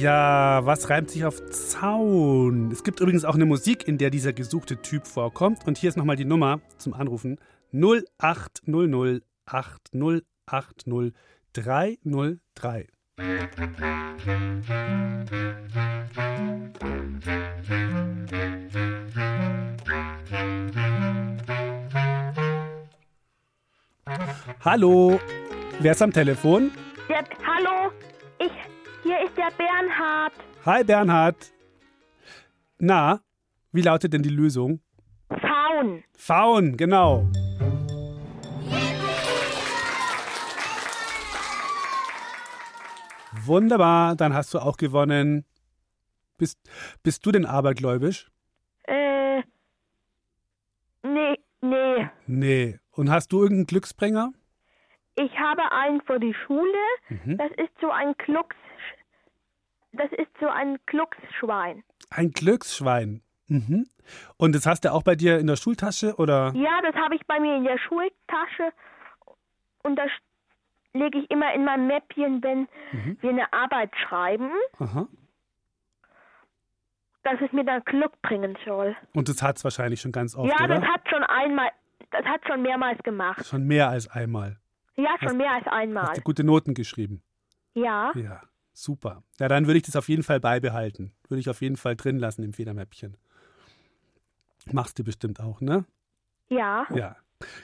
Ja, 0.00 0.64
was 0.64 0.88
reimt 0.88 1.10
sich 1.10 1.26
auf 1.26 1.44
Zaun? 1.50 2.70
Es 2.72 2.84
gibt 2.84 3.00
übrigens 3.00 3.26
auch 3.26 3.34
eine 3.34 3.44
Musik, 3.44 3.86
in 3.86 3.98
der 3.98 4.08
dieser 4.08 4.32
gesuchte 4.32 4.80
Typ 4.80 5.06
vorkommt. 5.06 5.66
Und 5.66 5.76
hier 5.76 5.90
ist 5.90 5.98
nochmal 5.98 6.16
die 6.16 6.24
Nummer 6.24 6.62
zum 6.78 6.94
Anrufen. 6.94 7.36
0800 7.74 9.22
8080 9.44 11.12
303. 11.52 12.86
Hallo, 24.64 25.20
wer 25.80 25.92
ist 25.92 26.00
am 26.00 26.10
Telefon? 26.10 26.70
Der, 27.10 27.24
hallo, 27.44 27.92
der 29.40 29.50
Bernhard. 29.56 30.32
Hi 30.66 30.84
Bernhard. 30.84 31.52
Na, 32.78 33.20
wie 33.72 33.80
lautet 33.80 34.12
denn 34.12 34.22
die 34.22 34.28
Lösung? 34.28 34.80
Faun. 35.28 36.04
Faun, 36.14 36.76
genau. 36.76 37.26
Wunderbar, 43.46 44.14
dann 44.16 44.34
hast 44.34 44.52
du 44.52 44.58
auch 44.58 44.76
gewonnen. 44.76 45.46
Bist, 46.36 46.58
bist 47.02 47.24
du 47.24 47.32
denn 47.32 47.46
abergläubisch? 47.46 48.30
Äh, 48.84 49.42
nee, 51.02 51.36
nee. 51.62 52.10
Nee. 52.26 52.78
Und 52.90 53.10
hast 53.10 53.32
du 53.32 53.42
irgendeinen 53.42 53.66
Glücksbringer? 53.66 54.32
Ich 55.14 55.38
habe 55.38 55.72
einen 55.72 56.02
für 56.02 56.20
die 56.20 56.34
Schule. 56.34 56.84
Mhm. 57.08 57.38
Das 57.38 57.50
ist 57.56 57.72
so 57.80 57.90
ein 57.90 58.14
Glucks, 58.18 58.56
das 59.92 60.10
ist 60.12 60.30
so 60.40 60.48
ein 60.48 60.78
Glucksschwein. 60.86 61.82
Ein 62.10 62.30
Glücksschwein. 62.30 63.22
Mhm. 63.48 63.86
Und 64.36 64.54
das 64.54 64.66
hast 64.66 64.84
du 64.84 64.92
auch 64.92 65.02
bei 65.02 65.14
dir 65.16 65.38
in 65.38 65.46
der 65.46 65.56
Schultasche 65.56 66.14
oder? 66.16 66.52
Ja, 66.54 66.80
das 66.82 66.94
habe 66.94 67.14
ich 67.16 67.26
bei 67.26 67.40
mir 67.40 67.56
in 67.56 67.64
der 67.64 67.78
Schultasche 67.78 68.72
und 69.82 69.96
das 69.96 70.10
lege 70.92 71.18
ich 71.18 71.30
immer 71.30 71.52
in 71.54 71.64
mein 71.64 71.86
Mäppchen, 71.86 72.42
wenn 72.42 72.68
Mhm. 72.92 73.16
wir 73.20 73.30
eine 73.30 73.52
Arbeit 73.52 73.90
schreiben, 74.08 74.50
Aha. 74.78 75.06
dass 77.22 77.40
es 77.40 77.52
mir 77.52 77.64
dann 77.64 77.84
Glück 77.84 78.20
bringen 78.22 78.56
soll. 78.64 78.96
Und 79.14 79.28
das 79.28 79.42
hat 79.42 79.56
es 79.58 79.64
wahrscheinlich 79.64 80.00
schon 80.00 80.12
ganz 80.12 80.34
oft, 80.34 80.48
ja, 80.50 80.64
oder? 80.64 80.80
das 80.80 80.84
hat 80.88 81.08
schon 81.08 81.22
einmal, 81.22 81.70
das 82.10 82.24
hat 82.24 82.40
schon 82.46 82.62
mehrmals 82.62 83.00
gemacht. 83.02 83.46
Schon 83.46 83.66
mehr 83.66 83.88
als 83.88 84.08
einmal. 84.08 84.56
Ja, 84.96 85.10
Hast- 85.20 85.28
schon 85.28 85.36
mehr 85.36 85.52
als 85.52 85.66
einmal. 85.66 86.04
Hast 86.08 86.18
du 86.18 86.22
gute 86.22 86.44
Noten 86.44 86.74
geschrieben? 86.74 87.22
Ja. 87.74 88.12
Ja, 88.14 88.40
super. 88.72 89.22
Ja, 89.38 89.48
dann 89.48 89.66
würde 89.66 89.78
ich 89.78 89.84
das 89.84 89.96
auf 89.96 90.08
jeden 90.08 90.22
Fall 90.22 90.40
beibehalten. 90.40 91.12
Würde 91.28 91.40
ich 91.40 91.48
auf 91.48 91.60
jeden 91.60 91.76
Fall 91.76 91.96
drin 91.96 92.18
lassen 92.18 92.42
im 92.42 92.52
Federmäppchen. 92.52 93.16
Machst 94.72 94.98
du 94.98 95.04
bestimmt 95.04 95.40
auch, 95.40 95.60
ne? 95.60 95.84
Ja. 96.48 96.86
Ja. 96.94 97.16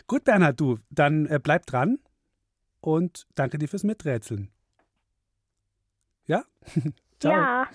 Gut, 0.07 0.25
Bernhard, 0.25 0.59
du, 0.59 0.79
dann 0.91 1.27
äh, 1.27 1.39
bleib 1.43 1.67
dran 1.67 1.99
und 2.81 3.27
danke 3.35 3.59
dir 3.59 3.69
fürs 3.69 3.85
Miträtseln. 3.85 4.51
Ja? 6.27 6.45
Ciao. 7.21 7.33
Ja. 7.33 7.69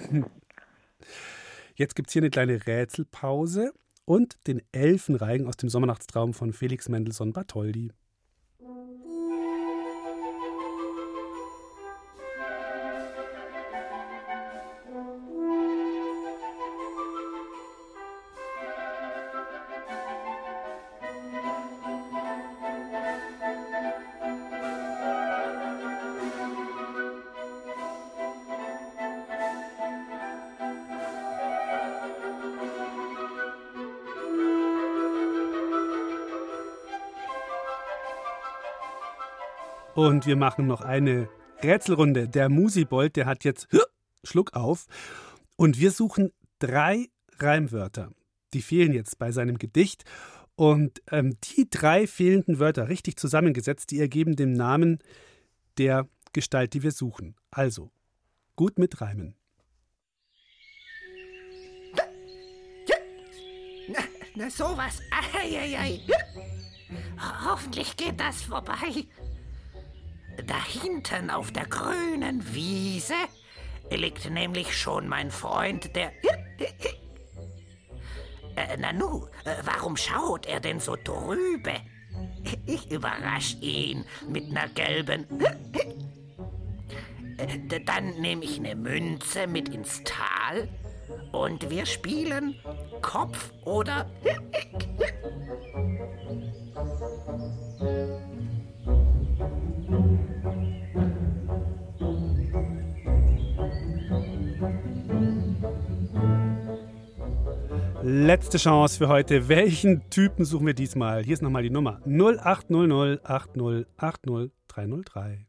Jetzt 1.76 1.96
gibt 1.96 2.10
es 2.10 2.14
hier 2.14 2.22
eine 2.22 2.30
kleine 2.30 2.66
Rätselpause 2.66 3.74
und 4.06 4.38
den 4.48 4.62
Elfenreigen 4.72 5.48
aus 5.48 5.58
dem 5.58 5.70
Sommernachtstraum 5.70 6.34
von 6.34 6.54
Felix 6.54 6.90
Mendelssohn 6.90 7.34
Bartholdy. 7.34 7.92
Und 40.02 40.26
wir 40.26 40.36
machen 40.36 40.66
noch 40.66 40.82
eine 40.82 41.30
Rätselrunde. 41.62 42.28
Der 42.28 42.50
Musibold, 42.50 43.16
der 43.16 43.28
hat 43.28 43.44
jetzt 43.44 43.68
Schluck 44.24 44.56
auf. 44.56 44.88
Und 45.58 45.80
wir 45.80 45.92
suchen 45.92 46.32
drei 46.58 47.10
Reimwörter. 47.38 48.12
Die 48.56 48.64
fehlen 48.64 48.94
jetzt 48.94 49.20
bei 49.20 49.32
seinem 49.32 49.60
Gedicht. 49.60 50.04
Und 50.56 51.04
ähm, 51.12 51.38
die 51.44 51.70
drei 51.70 52.08
fehlenden 52.08 52.58
Wörter, 52.58 52.90
richtig 52.90 53.18
zusammengesetzt, 53.18 53.92
die 53.92 54.00
ergeben 54.00 54.36
den 54.36 54.54
Namen 54.54 54.98
der 55.78 56.08
Gestalt, 56.34 56.74
die 56.74 56.82
wir 56.82 56.92
suchen. 56.92 57.36
Also, 57.52 57.92
gut 58.56 58.80
mit 58.80 59.02
Reimen. 59.02 59.36
Na, 63.88 64.00
na 64.34 64.50
sowas. 64.50 65.00
Eieiei. 65.12 66.00
Hoffentlich 67.46 67.96
geht 67.96 68.20
das 68.20 68.42
vorbei. 68.42 69.06
Da 70.52 70.62
hinten 70.66 71.30
auf 71.30 71.54
der 71.54 71.66
grünen 71.66 72.44
Wiese 72.54 73.14
liegt 73.90 74.30
nämlich 74.30 74.78
schon 74.78 75.08
mein 75.08 75.32
Freund, 75.32 75.96
der... 75.96 76.12
Äh, 78.58 78.76
Nanu, 78.76 79.28
äh, 79.46 79.56
warum 79.64 79.96
schaut 79.96 80.46
er 80.46 80.60
denn 80.60 80.82
so 80.82 80.98
trübe? 80.98 81.76
Ich 82.66 82.92
überrasch 82.92 83.56
ihn 83.62 84.04
mit 84.28 84.52
ner 84.52 84.68
gelben... 84.68 85.26
Äh, 87.38 87.80
dann 87.86 88.20
nehme 88.20 88.44
ich 88.44 88.60
eine 88.60 88.76
Münze 88.76 89.48
mit 89.48 89.70
ins 89.70 90.04
Tal 90.04 90.68
und 91.32 91.70
wir 91.70 91.86
spielen 91.86 92.60
Kopf 93.02 93.54
oder... 93.64 94.12
Letzte 108.32 108.58
Chance 108.58 108.98
für 108.98 109.10
heute. 109.10 109.50
Welchen 109.50 110.10
Typen 110.10 110.46
suchen 110.46 110.66
wir 110.66 110.74
diesmal? 110.74 111.22
Hier 111.22 111.34
ist 111.34 111.42
nochmal 111.42 111.64
die 111.64 111.70
Nummer 111.70 112.00
0800 112.06 113.26
80 113.26 113.86
80 113.98 114.52
303. 114.70 115.48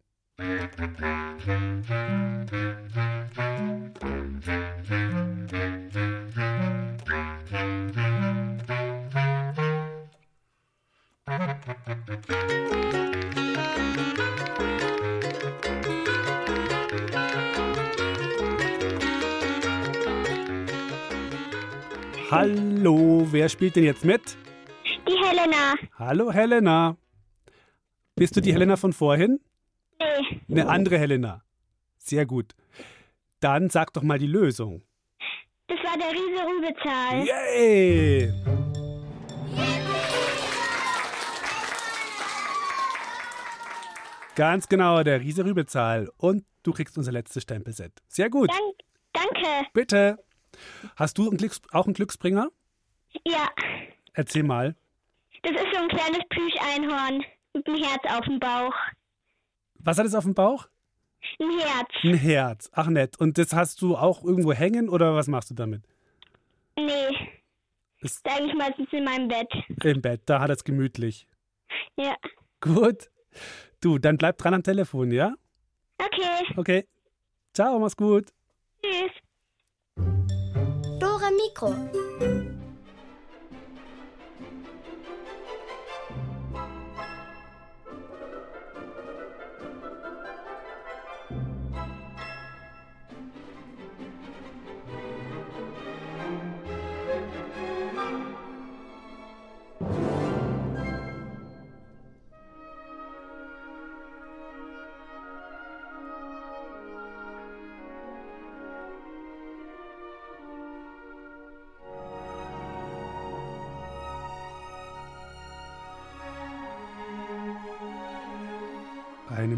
Hallo, 22.32 23.26
wer 23.30 23.46
spielt 23.50 23.76
denn 23.76 23.84
jetzt 23.84 24.06
mit? 24.06 24.38
Die 25.06 25.12
Helena. 25.22 25.74
Hallo 25.98 26.32
Helena. 26.32 26.96
Bist 28.14 28.34
du 28.34 28.40
die 28.40 28.54
Helena 28.54 28.76
von 28.76 28.94
vorhin? 28.94 29.38
Nee. 29.98 30.40
Eine 30.48 30.70
andere 30.70 30.96
Helena. 30.96 31.44
Sehr 31.98 32.24
gut. 32.24 32.54
Dann 33.40 33.68
sag 33.68 33.92
doch 33.92 34.02
mal 34.02 34.18
die 34.18 34.28
Lösung. 34.28 34.82
Das 35.66 35.76
war 35.80 35.98
der 35.98 36.10
Riese 36.10 36.42
Rübezahl. 36.48 37.26
Yay! 37.26 38.32
Ganz 44.36 44.70
genau, 44.70 45.02
der 45.02 45.20
Riese 45.20 45.44
Rübezahl. 45.44 46.10
Und 46.16 46.46
du 46.62 46.72
kriegst 46.72 46.96
unser 46.96 47.12
letztes 47.12 47.42
Stempelset. 47.42 47.92
Sehr 48.08 48.30
gut. 48.30 48.48
Dank, 48.48 48.78
danke. 49.12 49.68
Bitte. 49.74 50.18
Hast 50.96 51.18
du 51.18 51.30
ein 51.30 51.36
Glücks 51.36 51.60
auch 51.72 51.86
einen 51.86 51.94
Glücksbringer? 51.94 52.48
Ja, 53.26 53.48
Erzähl 54.14 54.42
mal. 54.42 54.74
das 55.42 55.52
ist 55.52 55.72
so 55.74 55.80
ein 55.82 55.88
kleines 55.88 56.20
Plüscheinhorn 56.30 57.24
mit 57.54 57.66
einem 57.66 57.82
Herz 57.82 58.02
auf 58.18 58.24
dem 58.26 58.38
Bauch. 58.40 58.74
Was 59.78 59.98
hat 59.98 60.06
es 60.06 60.14
auf 60.14 60.24
dem 60.24 60.34
Bauch? 60.34 60.68
Ein 61.40 61.58
Herz. 61.58 61.88
Ein 62.02 62.14
Herz. 62.14 62.70
Ach 62.72 62.86
nett. 62.88 63.18
Und 63.18 63.38
das 63.38 63.52
hast 63.52 63.80
du 63.82 63.96
auch 63.96 64.22
irgendwo 64.24 64.52
hängen 64.52 64.88
oder 64.88 65.14
was 65.14 65.28
machst 65.28 65.50
du 65.50 65.54
damit? 65.54 65.82
Nee. 66.76 67.08
Ist- 68.00 68.16
Ist 68.16 68.28
eigentlich 68.28 68.54
meistens 68.54 68.88
in 68.92 69.04
meinem 69.04 69.28
Bett. 69.28 69.52
Im 69.84 70.02
Bett, 70.02 70.22
da 70.26 70.40
hat 70.40 70.50
es 70.50 70.64
gemütlich. 70.64 71.26
Ja. 71.96 72.16
Gut. 72.60 73.08
Du, 73.80 73.98
dann 73.98 74.18
bleib 74.18 74.38
dran 74.38 74.54
am 74.54 74.62
Telefon, 74.62 75.10
ja? 75.10 75.34
Okay. 75.98 76.54
Okay. 76.56 76.88
Ciao, 77.54 77.78
mach's 77.78 77.96
gut. 77.96 78.32
Tschüss. 78.82 79.12
そ。 81.62 82.01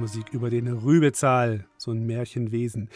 Musik 0.05 0.35
über 0.35 0.51
den 0.51 0.69
Rübezahl, 0.69 1.65
so 1.79 1.91
ein 1.91 2.05
Märchenwesen. 2.05 2.91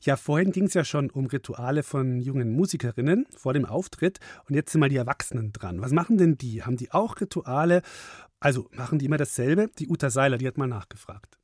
Ja, 0.00 0.16
vorhin 0.16 0.50
ging 0.50 0.64
es 0.64 0.74
ja 0.74 0.82
schon 0.82 1.08
um 1.08 1.26
Rituale 1.26 1.84
von 1.84 2.18
jungen 2.18 2.50
Musikerinnen 2.50 3.26
vor 3.30 3.54
dem 3.54 3.64
Auftritt. 3.64 4.18
Und 4.48 4.56
jetzt 4.56 4.72
sind 4.72 4.80
mal 4.80 4.88
die 4.88 4.96
Erwachsenen 4.96 5.52
dran. 5.52 5.80
Was 5.80 5.92
machen 5.92 6.18
denn 6.18 6.36
die? 6.36 6.64
Haben 6.64 6.76
die 6.76 6.90
auch 6.90 7.20
Rituale? 7.20 7.82
Also 8.40 8.68
machen 8.72 8.98
die 8.98 9.06
immer 9.06 9.18
dasselbe? 9.18 9.70
Die 9.78 9.86
Uta 9.86 10.10
Seiler, 10.10 10.36
die 10.36 10.48
hat 10.48 10.58
mal 10.58 10.66
nachgefragt. 10.66 11.38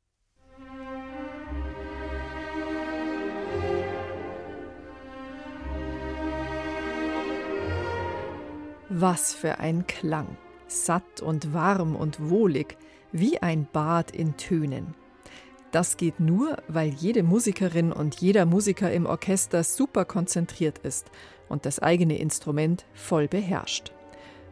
Was 8.89 9.33
für 9.33 9.59
ein 9.59 9.87
Klang. 9.87 10.35
Satt 10.67 11.21
und 11.21 11.53
warm 11.53 11.95
und 11.95 12.29
wohlig, 12.29 12.75
wie 13.13 13.41
ein 13.41 13.65
Bad 13.71 14.11
in 14.11 14.35
Tönen. 14.35 14.93
Das 15.75 15.97
geht 15.97 16.21
nur, 16.21 16.55
weil 16.69 16.87
jede 16.87 17.21
Musikerin 17.21 17.91
und 17.91 18.21
jeder 18.21 18.45
Musiker 18.45 18.93
im 18.93 19.05
Orchester 19.05 19.61
super 19.65 20.05
konzentriert 20.05 20.77
ist 20.77 21.11
und 21.49 21.65
das 21.65 21.79
eigene 21.79 22.17
Instrument 22.17 22.85
voll 22.93 23.27
beherrscht. 23.27 23.91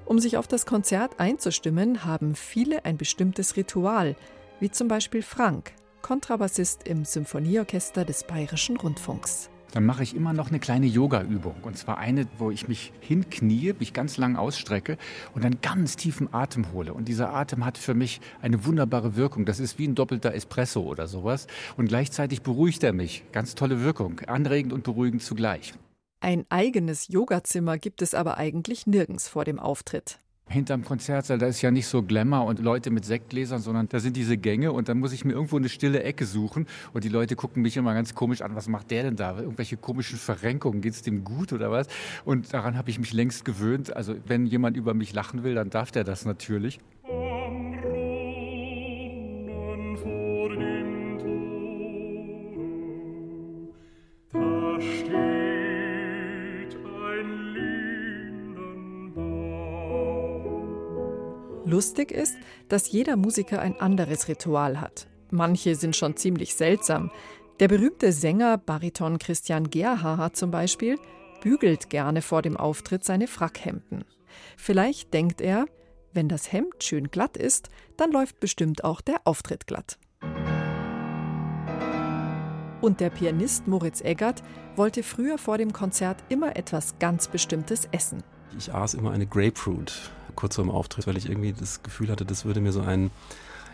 Um 0.04 0.20
sich 0.20 0.36
auf 0.36 0.50
das 0.50 0.66
Konzert 0.66 1.22
einzustimmen, 1.22 2.04
haben 2.04 2.36
viele 2.36 2.84
ein 2.84 2.98
bestimmtes 2.98 3.56
Ritual, 3.56 4.18
wie 4.60 4.70
zum 4.70 4.90
Beispiel 4.90 5.22
Frank, 5.22 5.72
Kontrabassist 6.02 6.86
im 6.90 7.06
Symphonieorchester 7.06 8.04
des 8.04 8.26
Bayerischen 8.26 8.76
Rundfunks. 8.76 9.50
Dann 9.74 9.88
mache 9.88 10.04
ich 10.04 10.16
immer 10.16 10.34
noch 10.34 10.50
eine 10.50 10.60
kleine 10.60 10.86
Yoga-Übung. 10.86 11.56
Und 11.64 11.76
zwar 11.78 11.98
eine, 11.98 12.28
wo 12.38 12.52
ich 12.52 12.68
mich 12.68 12.94
hinknie, 13.02 13.74
mich 13.80 13.92
ganz 13.92 14.18
lang 14.18 14.36
ausstrecke 14.36 14.98
und 15.34 15.44
dann 15.44 15.62
ganz 15.62 15.96
tiefen 15.96 16.32
Atem 16.32 16.72
hole. 16.74 16.94
Und 16.94 17.08
dieser 17.08 17.34
Atem 17.34 17.66
hat 17.66 17.80
für 17.80 17.96
mich 17.96 18.22
eine 18.40 18.66
wunderbare 18.66 19.16
Wirkung. 19.16 19.46
Das 19.46 19.60
ist 19.60 19.80
wie 19.80 19.88
ein 19.88 19.96
doppelter 19.96 20.36
Espresso 20.36 20.82
oder 20.82 21.08
sowas. 21.08 21.48
Und 21.76 21.88
gleichzeitig 21.88 22.44
beruhigt 22.44 22.84
er 22.84 22.94
mich. 22.94 23.24
Ganz 23.32 23.56
tolle 23.56 23.82
Wirkung. 23.82 24.20
Anregend 24.28 24.74
und 24.74 24.84
beruhigend 24.84 25.24
zugleich. 25.24 25.74
Ein 26.20 26.46
eigenes 26.50 27.08
Yogazimmer 27.08 27.80
gibt 27.80 28.04
es 28.04 28.14
aber 28.14 28.38
eigentlich 28.38 28.86
nirgends 28.86 29.28
vor 29.28 29.44
dem 29.44 29.60
Auftritt. 29.60 30.20
Hinterm 30.48 30.84
Konzertsaal, 30.84 31.40
da 31.40 31.48
ist 31.48 31.62
ja 31.62 31.72
nicht 31.72 31.88
so 31.88 32.04
Glamour 32.04 32.46
und 32.46 32.60
Leute 32.60 32.92
mit 32.92 33.06
Sektgläsern, 33.06 33.62
sondern 33.62 33.90
da 33.90 34.00
sind 34.00 34.16
diese 34.16 34.38
Gänge 34.38 34.72
und 34.72 34.88
dann 34.88 35.00
muss 35.00 35.12
ich 35.12 35.26
mir 35.26 35.34
irgendwo 35.34 35.58
eine 35.58 35.70
stille 35.70 36.04
Ecke 36.04 36.26
suchen 36.26 36.68
und 36.94 37.04
die 37.04 37.10
Leute 37.10 37.36
gucken 37.36 37.64
mich 37.64 37.76
immer 37.76 37.94
ganz 37.94 38.14
komisch 38.14 38.42
an, 38.42 38.56
was 38.56 38.68
macht 38.68 38.92
der 38.92 39.04
denn 39.04 39.16
da? 39.16 39.40
Irgendwelche 39.40 39.78
komischen 39.78 40.20
Verrenkungen, 40.20 40.82
geht 40.82 40.94
es 40.94 41.02
dem 41.02 41.24
gut 41.24 41.54
oder 41.54 41.72
was? 41.72 41.88
Und 42.24 42.54
daran 42.54 42.78
habe 42.78 42.90
ich 42.90 43.00
mich 43.00 43.14
längst 43.14 43.46
gewöhnt. 43.46 43.96
Also 43.96 44.16
wenn 44.28 44.46
jemand 44.46 44.78
über 44.78 44.94
mich 44.94 45.14
lachen 45.14 45.44
will, 45.44 45.56
dann 45.56 45.70
darf 45.70 45.92
der 45.92 46.04
das 46.04 46.26
natürlich. 46.26 46.80
Lustig 61.74 62.12
ist, 62.12 62.38
dass 62.70 62.92
jeder 62.92 63.16
Musiker 63.16 63.60
ein 63.60 63.82
anderes 63.82 64.28
Ritual 64.28 64.80
hat. 64.80 65.08
Manche 65.32 65.74
sind 65.74 65.96
schon 65.96 66.16
ziemlich 66.16 66.54
seltsam. 66.54 67.10
Der 67.60 67.68
berühmte 67.68 68.12
Sänger 68.12 68.60
Bariton 68.60 69.18
Christian 69.18 69.72
Gerhaher 69.72 70.34
zum 70.34 70.52
Beispiel 70.52 71.00
bügelt 71.42 71.90
gerne 71.90 72.22
vor 72.22 72.44
dem 72.44 72.58
Auftritt 72.58 73.04
seine 73.04 73.26
Frackhemden. 73.26 74.06
Vielleicht 74.56 75.16
denkt 75.16 75.42
er, 75.42 75.66
wenn 76.14 76.30
das 76.30 76.52
Hemd 76.52 76.84
schön 76.84 77.10
glatt 77.10 77.38
ist, 77.38 77.70
dann 77.98 78.12
läuft 78.12 78.40
bestimmt 78.40 78.84
auch 78.84 79.02
der 79.02 79.22
Auftritt 79.24 79.66
glatt. 79.66 79.98
Und 82.82 83.00
der 83.00 83.10
Pianist 83.10 83.68
Moritz 83.68 84.02
Eggert 84.02 84.44
wollte 84.76 85.02
früher 85.02 85.40
vor 85.40 85.58
dem 85.58 85.74
Konzert 85.74 86.24
immer 86.30 86.56
etwas 86.56 87.00
ganz 87.00 87.30
Bestimmtes 87.30 87.88
essen. 87.92 88.22
Ich 88.60 88.72
aß 88.72 88.94
immer 88.94 89.10
eine 89.10 89.26
Grapefruit. 89.26 90.12
Kurz 90.36 90.56
vor 90.56 90.66
dem 90.66 90.72
Auftritt, 90.72 91.08
weil 91.08 91.18
ich 91.18 91.28
irgendwie 91.28 91.54
das 91.54 91.84
Gefühl 91.84 92.10
hatte, 92.10 92.26
das 92.26 92.46
würde 92.46 92.62
mir 92.62 92.72
so 92.72 92.82
einen 92.82 93.12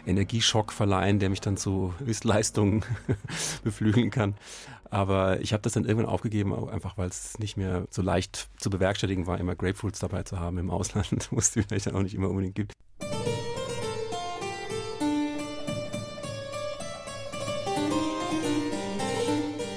Energieschock 0.06 0.72
verleihen, 0.72 1.20
der 1.20 1.30
mich 1.30 1.42
dann 1.42 1.58
zu 1.58 1.94
Höchstleistungen 2.00 2.84
beflügeln 3.64 4.12
kann. 4.12 4.36
Aber 4.90 5.40
ich 5.42 5.54
habe 5.54 5.62
das 5.62 5.74
dann 5.74 5.86
irgendwann 5.86 6.10
aufgegeben, 6.10 6.54
einfach 6.70 6.98
weil 6.98 7.10
es 7.10 7.38
nicht 7.38 7.58
mehr 7.58 7.86
so 7.92 8.02
leicht 8.02 8.50
zu 8.58 8.70
bewerkstelligen 8.70 9.28
war, 9.28 9.40
immer 9.40 9.56
Grapefruits 9.56 10.00
dabei 10.00 10.24
zu 10.24 10.40
haben 10.40 10.58
im 10.58 10.72
Ausland, 10.72 11.28
wo 11.32 11.38
es 11.38 11.52
die 11.52 11.62
vielleicht 11.62 11.88
dann 11.88 11.96
auch 11.96 12.02
nicht 12.02 12.16
immer 12.16 12.30
unbedingt 12.30 12.56
gibt. 12.56 12.74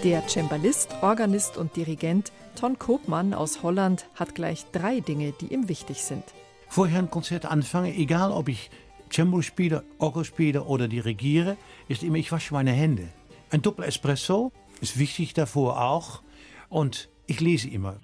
Der 0.03 0.27
Cembalist, 0.27 0.97
Organist 1.01 1.57
und 1.57 1.77
Dirigent 1.77 2.33
Ton 2.57 2.77
Koopmann 2.79 3.35
aus 3.35 3.63
Holland 3.63 4.07
hat 4.15 4.35
gleich 4.35 4.67
drei 4.73 4.99
Dinge, 4.99 5.33
die 5.41 5.53
ihm 5.53 5.69
wichtig 5.69 6.03
sind. 6.03 6.25
Vorher 6.73 7.01
ein 7.01 7.11
Konzert 7.11 7.45
anfange, 7.45 7.95
egal 7.95 8.33
ob 8.33 8.49
ich 8.49 8.71
Cembalo 9.11 9.43
spiele, 9.43 9.85
Orgel 9.99 10.25
spiele 10.25 10.65
oder 10.65 10.89
dirigiere, 10.89 11.59
ist 11.87 12.03
immer, 12.03 12.17
ich 12.17 12.33
wasche 12.33 12.55
meine 12.55 12.73
Hände. 12.73 13.09
Ein 13.51 13.61
Doppel 13.61 13.85
Espresso 13.85 14.53
ist 14.81 14.99
wichtig 14.99 15.35
davor 15.35 15.83
auch 15.83 16.23
und 16.71 17.11
ich 17.27 17.41
lese 17.41 17.69
immer. 17.69 17.97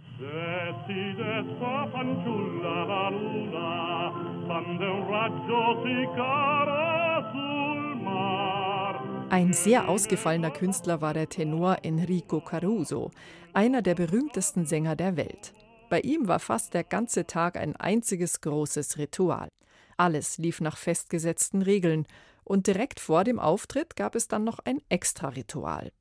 Ein 9.30 9.52
sehr 9.54 9.88
ausgefallener 9.88 10.50
Künstler 10.50 11.00
war 11.00 11.14
der 11.14 11.30
Tenor 11.30 11.78
Enrico 11.84 12.42
Caruso, 12.42 13.12
einer 13.54 13.80
der 13.80 13.94
berühmtesten 13.94 14.66
Sänger 14.66 14.94
der 14.94 15.16
Welt. 15.16 15.54
Bei 15.88 16.00
ihm 16.00 16.28
war 16.28 16.38
fast 16.38 16.74
der 16.74 16.84
ganze 16.84 17.26
Tag 17.26 17.56
ein 17.56 17.74
einziges 17.76 18.40
großes 18.40 18.98
Ritual. 18.98 19.48
Alles 19.96 20.38
lief 20.38 20.60
nach 20.60 20.76
festgesetzten 20.76 21.62
Regeln, 21.62 22.06
und 22.44 22.66
direkt 22.66 22.98
vor 22.98 23.24
dem 23.24 23.38
Auftritt 23.38 23.94
gab 23.94 24.14
es 24.14 24.26
dann 24.26 24.42
noch 24.42 24.58
ein 24.60 24.80
Extra-Ritual. 24.88 25.92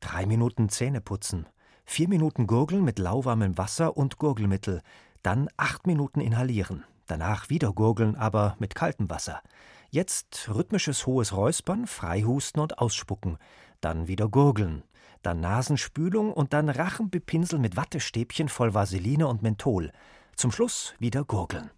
Drei 0.00 0.24
Minuten 0.24 0.70
Zähne 0.70 1.02
putzen, 1.02 1.46
vier 1.84 2.08
Minuten 2.08 2.46
Gurgeln 2.46 2.82
mit 2.82 2.98
lauwarmem 2.98 3.58
Wasser 3.58 3.96
und 3.96 4.16
Gurgelmittel, 4.16 4.80
dann 5.22 5.48
acht 5.58 5.86
Minuten 5.86 6.20
inhalieren, 6.20 6.84
danach 7.06 7.50
wieder 7.50 7.72
Gurgeln, 7.72 8.16
aber 8.16 8.56
mit 8.58 8.74
kaltem 8.74 9.10
Wasser. 9.10 9.42
Jetzt 9.90 10.48
rhythmisches 10.48 11.06
hohes 11.06 11.36
Räuspern, 11.36 11.86
Freihusten 11.86 12.60
und 12.60 12.78
Ausspucken, 12.78 13.36
dann 13.82 14.08
wieder 14.08 14.28
Gurgeln, 14.28 14.84
dann 15.22 15.40
Nasenspülung 15.40 16.32
und 16.32 16.52
dann 16.52 16.68
Rachenbepinseln 16.68 17.60
mit 17.62 17.76
Wattestäbchen 17.76 18.48
voll 18.48 18.74
Vaseline 18.74 19.26
und 19.26 19.42
Menthol. 19.42 19.92
Zum 20.36 20.52
Schluss 20.52 20.94
wieder 20.98 21.24
Gurgeln. 21.24 21.70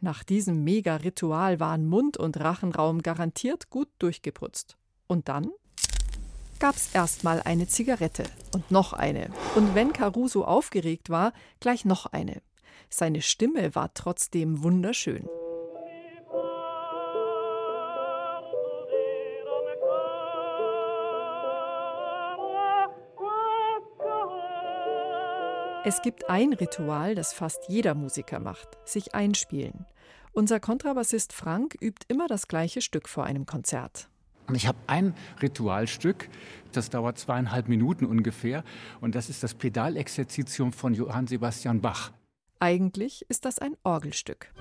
Nach 0.00 0.22
diesem 0.22 0.62
Mega-Ritual 0.64 1.58
waren 1.58 1.86
Mund- 1.86 2.16
und 2.16 2.38
Rachenraum 2.38 3.02
garantiert 3.02 3.70
gut 3.70 3.88
durchgeputzt. 3.98 4.76
Und 5.06 5.28
dann 5.28 5.50
gab's 6.58 6.90
erstmal 6.94 7.42
eine 7.42 7.66
Zigarette 7.66 8.24
und 8.52 8.70
noch 8.70 8.92
eine. 8.92 9.30
Und 9.54 9.74
wenn 9.74 9.92
Caruso 9.92 10.44
aufgeregt 10.44 11.10
war, 11.10 11.32
gleich 11.60 11.84
noch 11.84 12.06
eine. 12.06 12.42
Seine 12.88 13.22
Stimme 13.22 13.74
war 13.74 13.92
trotzdem 13.94 14.62
wunderschön. 14.62 15.28
Es 25.88 26.02
gibt 26.02 26.28
ein 26.28 26.52
Ritual, 26.52 27.14
das 27.14 27.32
fast 27.32 27.68
jeder 27.68 27.94
Musiker 27.94 28.40
macht, 28.40 28.66
sich 28.84 29.14
einspielen. 29.14 29.86
Unser 30.32 30.58
Kontrabassist 30.58 31.32
Frank 31.32 31.76
übt 31.80 32.06
immer 32.08 32.26
das 32.26 32.48
gleiche 32.48 32.80
Stück 32.80 33.08
vor 33.08 33.22
einem 33.22 33.46
Konzert. 33.46 34.08
Und 34.48 34.56
ich 34.56 34.66
habe 34.66 34.78
ein 34.88 35.14
Ritualstück, 35.40 36.28
das 36.72 36.90
dauert 36.90 37.18
zweieinhalb 37.18 37.68
Minuten 37.68 38.04
ungefähr, 38.04 38.64
und 39.00 39.14
das 39.14 39.30
ist 39.30 39.44
das 39.44 39.54
Pedalexerzitium 39.54 40.72
von 40.72 40.92
Johann 40.92 41.28
Sebastian 41.28 41.80
Bach. 41.80 42.10
Eigentlich 42.58 43.24
ist 43.28 43.44
das 43.44 43.60
ein 43.60 43.76
Orgelstück. 43.84 44.52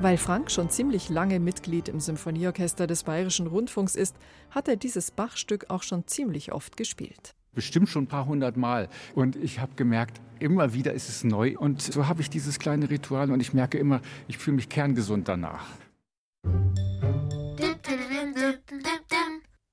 Weil 0.00 0.18
Frank 0.18 0.50
schon 0.50 0.70
ziemlich 0.70 1.08
lange 1.08 1.38
Mitglied 1.38 1.88
im 1.88 2.00
Symphonieorchester 2.00 2.88
des 2.88 3.04
Bayerischen 3.04 3.46
Rundfunks 3.46 3.94
ist, 3.94 4.16
hat 4.50 4.66
er 4.66 4.74
dieses 4.74 5.12
Bachstück 5.12 5.70
auch 5.70 5.84
schon 5.84 6.08
ziemlich 6.08 6.50
oft 6.50 6.76
gespielt 6.76 7.36
bestimmt 7.54 7.88
schon 7.88 8.04
ein 8.04 8.08
paar 8.08 8.26
hundert 8.26 8.56
Mal. 8.56 8.88
Und 9.14 9.36
ich 9.36 9.60
habe 9.60 9.72
gemerkt, 9.76 10.20
immer 10.38 10.74
wieder 10.74 10.92
ist 10.92 11.08
es 11.08 11.24
neu. 11.24 11.56
Und 11.56 11.80
so 11.82 12.08
habe 12.08 12.20
ich 12.20 12.30
dieses 12.30 12.58
kleine 12.58 12.90
Ritual 12.90 13.30
und 13.30 13.40
ich 13.40 13.52
merke 13.52 13.78
immer, 13.78 14.00
ich 14.28 14.38
fühle 14.38 14.56
mich 14.56 14.68
kerngesund 14.68 15.28
danach. 15.28 15.66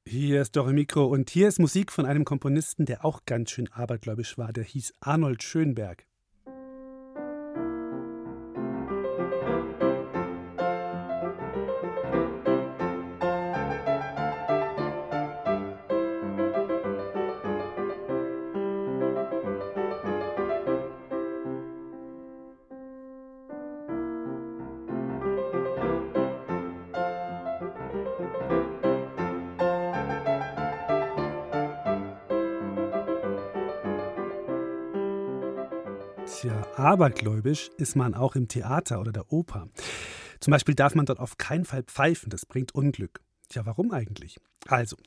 Hier 0.06 0.42
ist 0.42 0.56
Dore 0.56 0.74
Mikro 0.74 1.06
und 1.06 1.30
hier 1.30 1.48
ist 1.48 1.60
Musik 1.60 1.92
von 1.92 2.06
einem 2.06 2.26
Komponisten, 2.26 2.86
der 2.86 3.06
auch 3.06 3.26
ganz 3.26 3.52
schön 3.52 3.72
abergläubisch 3.72 4.38
war. 4.38 4.52
Der 4.52 4.64
hieß 4.64 4.94
Arnold 5.02 5.44
Schönberg. 5.44 6.09
Abergläubisch 36.90 37.70
ist 37.78 37.96
man 37.96 38.16
auch 38.16 38.36
im 38.36 38.48
Theater 38.48 39.00
oder 39.00 39.12
der 39.12 39.32
Oper. 39.32 39.70
Zum 40.40 40.52
Beispiel 40.52 40.74
darf 40.74 40.96
man 40.96 41.06
dort 41.06 41.20
auf 41.20 41.38
keinen 41.38 41.66
Fall 41.66 41.84
pfeifen, 41.84 42.30
das 42.30 42.46
bringt 42.46 42.74
Unglück. 42.74 43.22
Tja, 43.50 43.66
warum 43.66 43.92
eigentlich? 43.92 44.38
Also, 44.68 44.98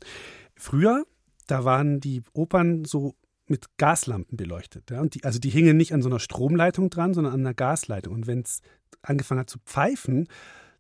früher, 0.54 1.04
da 1.46 1.64
waren 1.64 2.00
die 2.00 2.22
Opern 2.34 2.84
so 2.84 3.14
mit 3.48 3.66
Gaslampen 3.78 4.36
beleuchtet. 4.36 4.90
Ja? 4.90 5.00
Und 5.00 5.14
die, 5.14 5.24
also 5.24 5.38
die 5.38 5.50
hingen 5.50 5.76
nicht 5.76 5.92
an 5.92 6.02
so 6.02 6.08
einer 6.08 6.20
Stromleitung 6.20 6.88
dran, 6.88 7.14
sondern 7.14 7.34
an 7.34 7.40
einer 7.40 7.54
Gasleitung. 7.54 8.14
Und 8.14 8.26
wenn 8.26 8.40
es 8.40 8.62
angefangen 9.02 9.40
hat 9.40 9.50
zu 9.50 9.58
pfeifen, 9.66 10.28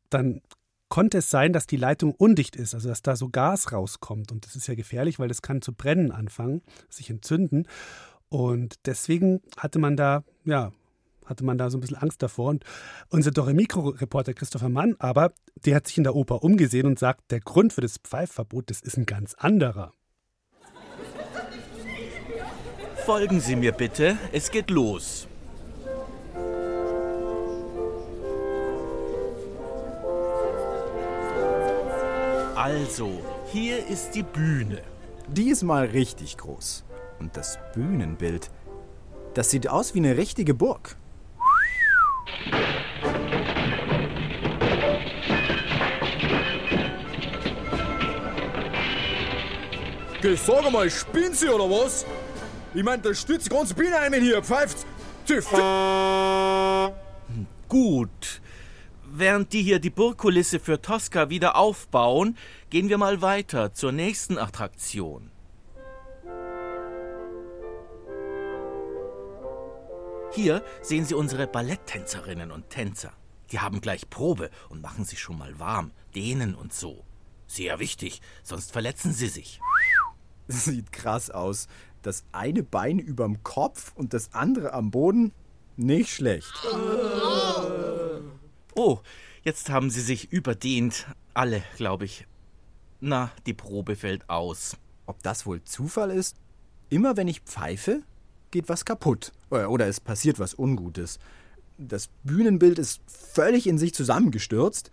dann 0.08 0.40
konnte 0.88 1.18
es 1.18 1.30
sein, 1.30 1.52
dass 1.52 1.66
die 1.66 1.76
Leitung 1.76 2.14
undicht 2.14 2.54
ist, 2.54 2.74
also 2.74 2.88
dass 2.88 3.02
da 3.02 3.16
so 3.16 3.28
Gas 3.28 3.72
rauskommt. 3.72 4.30
Und 4.30 4.46
das 4.46 4.54
ist 4.54 4.68
ja 4.68 4.74
gefährlich, 4.74 5.18
weil 5.18 5.28
das 5.28 5.42
kann 5.42 5.62
zu 5.62 5.72
brennen 5.72 6.12
anfangen, 6.12 6.62
sich 6.88 7.10
entzünden. 7.10 7.66
Und 8.28 8.76
deswegen 8.86 9.40
hatte 9.56 9.78
man 9.78 9.96
da, 9.96 10.22
ja, 10.44 10.70
hatte 11.26 11.44
man 11.44 11.58
da 11.58 11.70
so 11.70 11.78
ein 11.78 11.80
bisschen 11.80 11.96
Angst 11.96 12.22
davor. 12.22 12.50
Und 12.50 12.64
unser 13.08 13.30
Doremikro-Reporter 13.30 14.34
Christopher 14.34 14.68
Mann 14.68 14.96
aber, 14.98 15.32
der 15.64 15.76
hat 15.76 15.86
sich 15.86 15.98
in 15.98 16.04
der 16.04 16.14
Oper 16.14 16.42
umgesehen 16.42 16.86
und 16.86 16.98
sagt, 16.98 17.30
der 17.30 17.40
Grund 17.40 17.72
für 17.72 17.80
das 17.80 17.98
Pfeifverbot, 17.98 18.70
das 18.70 18.80
ist 18.80 18.96
ein 18.96 19.06
ganz 19.06 19.34
anderer. 19.34 19.92
Folgen 23.04 23.40
Sie 23.40 23.56
mir 23.56 23.72
bitte, 23.72 24.16
es 24.30 24.50
geht 24.50 24.70
los. 24.70 25.26
Also, 32.54 33.10
hier 33.50 33.84
ist 33.88 34.12
die 34.12 34.22
Bühne. 34.22 34.82
Die 35.26 35.50
ist 35.50 35.64
mal 35.64 35.86
richtig 35.86 36.36
groß. 36.36 36.84
Und 37.18 37.36
das 37.36 37.58
Bühnenbild, 37.74 38.50
das 39.34 39.50
sieht 39.50 39.66
aus 39.68 39.94
wie 39.94 39.98
eine 39.98 40.16
richtige 40.16 40.54
Burg. 40.54 40.96
Geh, 50.22 50.36
sag 50.36 50.70
mal, 50.70 50.88
spinnen 50.88 51.34
Sie 51.34 51.48
oder 51.48 51.68
was? 51.68 52.06
Ich 52.74 52.84
mein, 52.84 53.02
da 53.02 53.12
stürzt 53.12 53.46
die 53.46 53.50
ganze 53.50 53.74
Bühne 53.74 53.98
ein, 53.98 54.12
wenn 54.12 54.22
hier 54.22 54.40
pfeift. 54.40 54.86
Gut. 57.68 58.40
Während 59.04 59.52
die 59.52 59.62
hier 59.62 59.80
die 59.80 59.90
Burgkulisse 59.90 60.60
für 60.60 60.80
Tosca 60.80 61.28
wieder 61.28 61.56
aufbauen, 61.56 62.36
gehen 62.70 62.88
wir 62.88 62.98
mal 62.98 63.20
weiter 63.20 63.74
zur 63.74 63.90
nächsten 63.90 64.38
Attraktion. 64.38 65.31
Hier 70.34 70.64
sehen 70.80 71.04
Sie 71.04 71.14
unsere 71.14 71.46
Balletttänzerinnen 71.46 72.50
und 72.52 72.70
Tänzer. 72.70 73.12
Die 73.50 73.60
haben 73.60 73.82
gleich 73.82 74.08
Probe 74.08 74.50
und 74.70 74.80
machen 74.80 75.04
sich 75.04 75.20
schon 75.20 75.36
mal 75.36 75.58
warm, 75.58 75.90
dehnen 76.14 76.54
und 76.54 76.72
so. 76.72 77.04
Sehr 77.46 77.78
wichtig, 77.78 78.22
sonst 78.42 78.72
verletzen 78.72 79.12
sie 79.12 79.28
sich. 79.28 79.60
Sieht 80.48 80.90
krass 80.90 81.30
aus. 81.30 81.68
Das 82.00 82.24
eine 82.32 82.62
Bein 82.62 82.98
überm 82.98 83.42
Kopf 83.42 83.92
und 83.94 84.14
das 84.14 84.32
andere 84.32 84.72
am 84.72 84.90
Boden. 84.90 85.32
Nicht 85.76 86.10
schlecht. 86.10 86.50
Oh, 88.74 89.00
jetzt 89.44 89.68
haben 89.68 89.90
sie 89.90 90.00
sich 90.00 90.32
überdehnt. 90.32 91.06
Alle, 91.34 91.62
glaube 91.76 92.06
ich. 92.06 92.26
Na, 93.00 93.30
die 93.44 93.54
Probe 93.54 93.96
fällt 93.96 94.30
aus. 94.30 94.78
Ob 95.04 95.22
das 95.22 95.44
wohl 95.44 95.62
Zufall 95.62 96.10
ist? 96.10 96.36
Immer 96.88 97.18
wenn 97.18 97.28
ich 97.28 97.40
pfeife, 97.40 98.02
geht 98.52 98.68
was 98.68 98.84
kaputt. 98.84 99.32
Oder 99.50 99.88
es 99.88 99.98
passiert 99.98 100.38
was 100.38 100.54
Ungutes. 100.56 101.18
Das 101.78 102.08
Bühnenbild 102.22 102.78
ist 102.78 103.00
völlig 103.08 103.66
in 103.66 103.78
sich 103.78 103.92
zusammengestürzt 103.92 104.92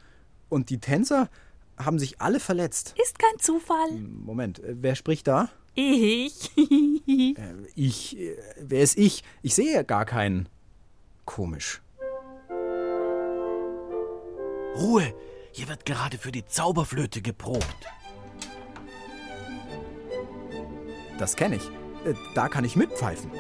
und 0.50 0.72
die 0.72 0.80
Tänzer 0.80 1.30
haben 1.78 2.00
sich 2.00 2.20
alle 2.20 2.40
verletzt. 2.40 2.96
Ist 3.02 3.20
kein 3.20 3.38
Zufall. 3.40 3.92
Moment, 3.92 4.60
äh, 4.60 4.76
wer 4.82 4.96
spricht 4.96 5.28
da? 5.28 5.50
Ich. 5.76 6.50
Äh, 7.10 7.34
ich. 7.76 8.18
äh, 8.18 8.36
Wer 8.62 8.82
ist 8.82 8.98
ich? 8.98 9.24
Ich 9.42 9.56
sehe 9.56 9.74
ja 9.74 9.82
gar 9.84 10.06
keinen. 10.06 10.48
Komisch. 11.26 11.82
Ruhe! 14.76 15.14
Hier 15.52 15.68
wird 15.68 15.86
gerade 15.86 16.18
für 16.18 16.32
die 16.32 16.46
Zauberflöte 16.46 17.22
geprobt. 17.22 17.66
Das 21.18 21.36
kenne 21.36 21.56
ich. 21.58 21.70
Äh, 22.06 22.14
Da 22.36 22.48
kann 22.48 22.64
ich 22.66 22.76
mitpfeifen. 22.76 23.32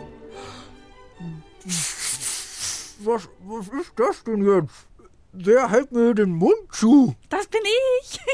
Was, 3.01 3.29
was 3.45 3.67
ist 3.69 3.93
das 3.95 4.23
denn 4.23 4.43
jetzt? 4.45 4.87
Wer 5.31 5.69
hält 5.69 5.91
mir 5.91 6.13
den 6.15 6.31
Mund 6.31 6.55
zu? 6.71 7.15
Das 7.29 7.47
bin 7.47 7.61
ich. 8.01 8.19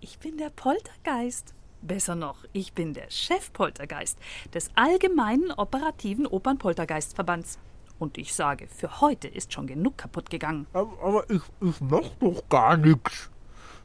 Ich 0.00 0.18
bin 0.18 0.36
der 0.36 0.50
Poltergeist. 0.50 1.54
Besser 1.80 2.14
noch, 2.14 2.44
ich 2.52 2.74
bin 2.74 2.92
der 2.92 3.10
Chefpoltergeist 3.10 4.18
des 4.52 4.68
Allgemeinen 4.74 5.50
Operativen 5.50 6.26
Opernpoltergeistverbands. 6.26 7.58
Und 7.98 8.18
ich 8.18 8.34
sage, 8.34 8.68
für 8.68 9.00
heute 9.00 9.28
ist 9.28 9.52
schon 9.54 9.66
genug 9.66 9.96
kaputt 9.96 10.28
gegangen. 10.28 10.66
Aber, 10.74 10.92
aber 11.02 11.30
ich, 11.30 11.40
ich 11.62 11.80
mach 11.80 12.08
doch 12.20 12.42
gar 12.50 12.76
nichts. 12.76 13.30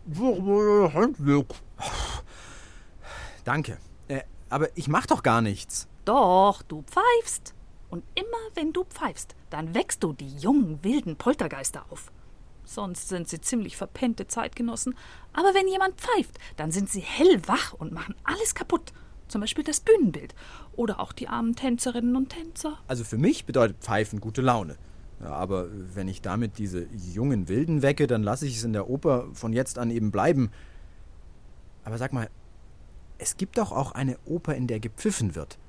Doch 0.05 0.39
mal 0.39 0.93
Handwerk. 0.93 1.47
Danke. 3.45 3.78
Aber 4.50 4.76
ich 4.76 4.88
mach 4.88 5.06
doch 5.06 5.24
gar 5.24 5.41
nichts. 5.41 5.88
Doch, 6.06 6.62
du 6.64 6.84
pfeifst. 6.84 7.54
Und 7.89 8.04
immer 8.16 8.38
wenn 8.56 8.74
du 8.74 8.84
pfeifst, 8.84 9.36
dann 9.50 9.74
wächst 9.74 10.04
du 10.04 10.14
die 10.14 10.36
jungen, 10.38 10.84
wilden 10.84 11.16
Poltergeister 11.16 11.86
auf. 11.89 12.12
Sonst 12.66 13.10
sind 13.10 13.28
sie 13.28 13.41
ziemlich 13.41 13.78
verpennte 13.78 14.28
Zeitgenossen. 14.28 14.95
Aber 15.34 15.56
wenn 15.56 15.68
jemand 15.68 16.00
pfeift, 16.00 16.38
dann 16.56 16.72
sind 16.72 16.89
sie 16.89 17.00
hellwach 17.00 17.74
und 17.74 17.91
machen 17.91 18.16
alles 18.24 18.54
kaputt. 18.54 18.93
Zum 19.28 19.41
Beispiel 19.41 19.64
das 19.64 19.80
Bühnenbild. 19.80 20.36
Oder 20.76 21.00
auch 21.00 21.14
die 21.14 21.28
armen 21.28 21.56
Tänzerinnen 21.56 22.16
und 22.16 22.30
Tänzer. 22.30 22.78
Also 22.88 23.04
für 23.04 23.18
mich 23.18 23.45
bedeutet 23.45 23.78
Pfeifen 23.80 24.20
gute 24.20 24.41
Laune. 24.41 24.78
Ja, 25.20 25.32
aber 25.32 25.68
wenn 25.95 26.08
ich 26.08 26.22
damit 26.22 26.58
diese 26.60 26.88
jungen 26.93 27.50
Wilden 27.50 27.82
wecke, 27.82 28.08
dann 28.08 28.24
lasse 28.24 28.45
ich 28.45 28.58
es 28.58 28.64
in 28.64 28.74
der 28.74 28.89
Oper 28.89 29.28
von 29.34 29.52
jetzt 29.52 29.78
an 29.78 29.91
eben 29.91 30.12
bleiben. 30.12 30.52
Aber 31.84 31.97
sag 31.97 32.14
mal, 32.14 32.30
es 33.20 33.38
gibt 33.38 33.57
doch 33.57 33.72
auch 33.72 33.91
eine 33.91 34.17
Oper, 34.26 34.55
in 34.55 34.67
der 34.67 34.80
gepfiffen 34.80 35.36
wird. 35.36 35.59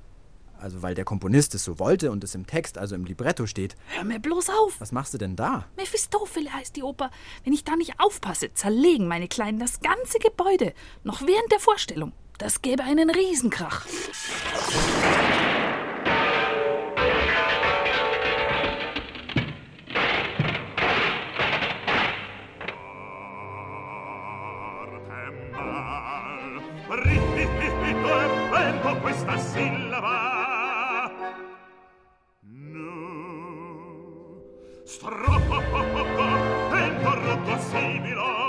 Also 0.58 0.82
weil 0.82 0.94
der 0.94 1.04
Komponist 1.04 1.54
es 1.54 1.64
so 1.64 1.78
wollte 1.78 2.10
und 2.10 2.22
es 2.22 2.34
im 2.34 2.46
Text, 2.46 2.78
also 2.78 2.94
im 2.94 3.04
Libretto 3.04 3.46
steht. 3.46 3.76
Hör 3.94 4.04
mir 4.04 4.20
bloß 4.20 4.50
auf! 4.50 4.80
Was 4.80 4.92
machst 4.92 5.14
du 5.14 5.18
denn 5.18 5.36
da? 5.36 5.66
Mephistophele 5.76 6.52
heißt 6.52 6.76
die 6.76 6.82
Oper. 6.82 7.10
Wenn 7.44 7.52
ich 7.52 7.64
da 7.64 7.76
nicht 7.76 7.94
aufpasse, 7.98 8.52
zerlegen 8.52 9.08
meine 9.08 9.28
Kleinen 9.28 9.58
das 9.58 9.80
ganze 9.80 10.18
Gebäude. 10.18 10.74
Noch 11.02 11.22
während 11.22 11.50
der 11.50 11.60
Vorstellung. 11.60 12.12
Das 12.38 12.62
gäbe 12.62 12.84
einen 12.84 13.10
Riesenkrach. 13.10 13.86
Strappa, 34.90 35.58
pentarotto 36.70 37.54
simila, 37.70 38.39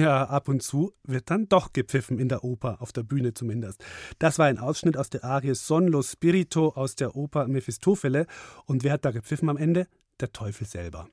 Ja, 0.00 0.24
ab 0.24 0.48
und 0.48 0.62
zu 0.62 0.94
wird 1.04 1.30
dann 1.30 1.50
doch 1.50 1.74
gepfiffen 1.74 2.18
in 2.18 2.30
der 2.30 2.42
Oper, 2.42 2.80
auf 2.80 2.90
der 2.90 3.02
Bühne 3.02 3.34
zumindest. 3.34 3.84
Das 4.18 4.38
war 4.38 4.46
ein 4.46 4.56
Ausschnitt 4.56 4.96
aus 4.96 5.10
der 5.10 5.24
Arie 5.24 5.54
Son 5.54 5.88
lo 5.88 6.00
Spirito 6.00 6.70
aus 6.70 6.94
der 6.94 7.16
Oper 7.16 7.46
Mephistofele. 7.48 8.26
Und 8.64 8.82
wer 8.82 8.94
hat 8.94 9.04
da 9.04 9.10
gepfiffen 9.10 9.50
am 9.50 9.58
Ende? 9.58 9.88
Der 10.18 10.32
Teufel 10.32 10.66
selber. 10.66 11.06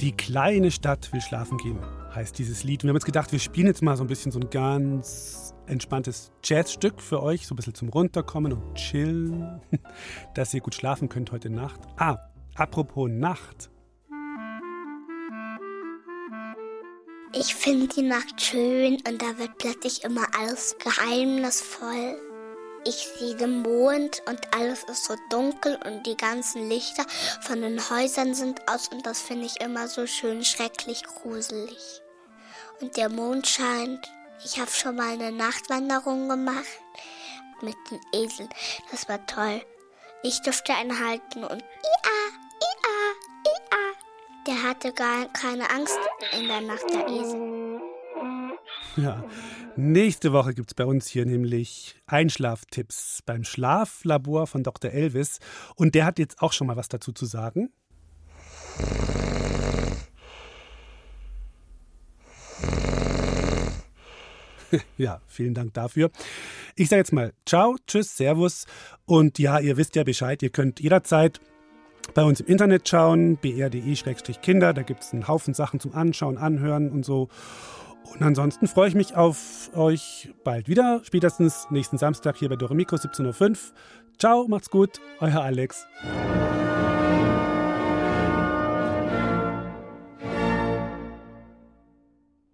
Die 0.00 0.10
kleine 0.10 0.72
Stadt 0.72 1.12
will 1.12 1.20
schlafen 1.20 1.58
gehen, 1.58 1.78
heißt 2.14 2.38
dieses 2.38 2.64
Lied. 2.64 2.82
Und 2.82 2.84
wir 2.84 2.90
haben 2.90 2.96
jetzt 2.96 3.06
gedacht, 3.06 3.32
wir 3.32 3.38
spielen 3.38 3.66
jetzt 3.66 3.82
mal 3.82 3.96
so 3.96 4.04
ein 4.04 4.08
bisschen 4.08 4.32
so 4.32 4.40
ein 4.40 4.50
ganz 4.50 5.54
entspanntes 5.66 6.32
Jazzstück 6.44 7.00
für 7.00 7.22
euch, 7.22 7.46
so 7.46 7.54
ein 7.54 7.56
bisschen 7.56 7.74
zum 7.74 7.88
Runterkommen 7.88 8.52
und 8.52 8.74
chillen, 8.74 9.60
dass 10.34 10.52
ihr 10.54 10.60
gut 10.60 10.74
schlafen 10.74 11.08
könnt 11.08 11.32
heute 11.32 11.50
Nacht. 11.50 11.80
Ah, 11.96 12.18
apropos 12.54 13.08
Nacht. 13.10 13.70
Ich 17.34 17.54
finde 17.54 17.88
die 17.88 18.02
Nacht 18.02 18.40
schön 18.40 18.96
und 19.08 19.22
da 19.22 19.38
wird 19.38 19.56
plötzlich 19.58 20.04
immer 20.04 20.26
alles 20.38 20.76
geheimnisvoll. 20.78 22.31
Ich 22.84 23.08
sehe 23.16 23.36
den 23.36 23.62
Mond 23.62 24.22
und 24.26 24.40
alles 24.54 24.82
ist 24.84 25.04
so 25.04 25.14
dunkel 25.30 25.78
und 25.84 26.04
die 26.04 26.16
ganzen 26.16 26.68
Lichter 26.68 27.04
von 27.40 27.62
den 27.62 27.78
Häusern 27.90 28.34
sind 28.34 28.68
aus 28.68 28.88
und 28.88 29.06
das 29.06 29.20
finde 29.20 29.46
ich 29.46 29.60
immer 29.60 29.86
so 29.86 30.06
schön 30.06 30.44
schrecklich 30.44 31.04
gruselig. 31.04 32.02
Und 32.80 32.96
der 32.96 33.08
Mond 33.08 33.46
scheint. 33.46 34.10
Ich 34.44 34.58
habe 34.58 34.70
schon 34.70 34.96
mal 34.96 35.12
eine 35.12 35.30
Nachtwanderung 35.30 36.28
gemacht 36.28 36.66
mit 37.60 37.76
den 37.90 38.00
Eseln. 38.12 38.48
Das 38.90 39.08
war 39.08 39.24
toll. 39.26 39.62
Ich 40.24 40.42
durfte 40.42 40.74
einen 40.74 40.98
halten 40.98 41.44
und 41.44 41.62
ia, 41.62 42.12
ia, 42.60 42.92
ia. 43.46 43.92
Der 44.48 44.62
hatte 44.68 44.92
gar 44.92 45.26
keine 45.32 45.70
Angst 45.70 45.98
in 46.32 46.48
der 46.48 46.60
Nacht, 46.62 46.90
der 46.90 47.06
Esel. 47.06 47.71
Ja, 48.96 49.24
nächste 49.76 50.32
Woche 50.32 50.52
gibt 50.52 50.70
es 50.70 50.74
bei 50.74 50.84
uns 50.84 51.06
hier 51.06 51.24
nämlich 51.24 51.96
Einschlaftipps 52.06 53.20
beim 53.24 53.42
Schlaflabor 53.42 54.46
von 54.46 54.62
Dr. 54.62 54.90
Elvis. 54.90 55.38
Und 55.76 55.94
der 55.94 56.04
hat 56.04 56.18
jetzt 56.18 56.42
auch 56.42 56.52
schon 56.52 56.66
mal 56.66 56.76
was 56.76 56.88
dazu 56.88 57.12
zu 57.12 57.24
sagen. 57.26 57.70
Ja, 64.96 65.20
vielen 65.26 65.52
Dank 65.52 65.74
dafür. 65.74 66.10
Ich 66.76 66.88
sage 66.88 67.00
jetzt 67.00 67.12
mal 67.12 67.34
Ciao, 67.46 67.76
Tschüss, 67.86 68.16
Servus. 68.16 68.66
Und 69.04 69.38
ja, 69.38 69.58
ihr 69.58 69.76
wisst 69.76 69.96
ja 69.96 70.02
Bescheid, 70.02 70.42
ihr 70.42 70.48
könnt 70.48 70.80
jederzeit 70.80 71.42
bei 72.14 72.24
uns 72.24 72.40
im 72.40 72.46
Internet 72.46 72.88
schauen, 72.88 73.36
br.de-kinder. 73.36 74.72
Da 74.72 74.82
gibt 74.82 75.02
es 75.02 75.12
einen 75.12 75.28
Haufen 75.28 75.52
Sachen 75.52 75.78
zum 75.78 75.94
Anschauen, 75.94 76.38
Anhören 76.38 76.90
und 76.90 77.04
so. 77.04 77.28
Und 78.04 78.22
ansonsten 78.22 78.66
freue 78.66 78.88
ich 78.88 78.94
mich 78.94 79.16
auf 79.16 79.70
euch 79.74 80.32
bald 80.44 80.68
wieder, 80.68 81.00
spätestens 81.04 81.66
nächsten 81.70 81.98
Samstag 81.98 82.36
hier 82.36 82.48
bei 82.48 82.56
Doremiko 82.56 82.96
17.05 82.96 83.50
Uhr. 83.50 83.56
Ciao, 84.18 84.46
macht's 84.48 84.70
gut, 84.70 85.00
euer 85.20 85.42
Alex. 85.42 85.86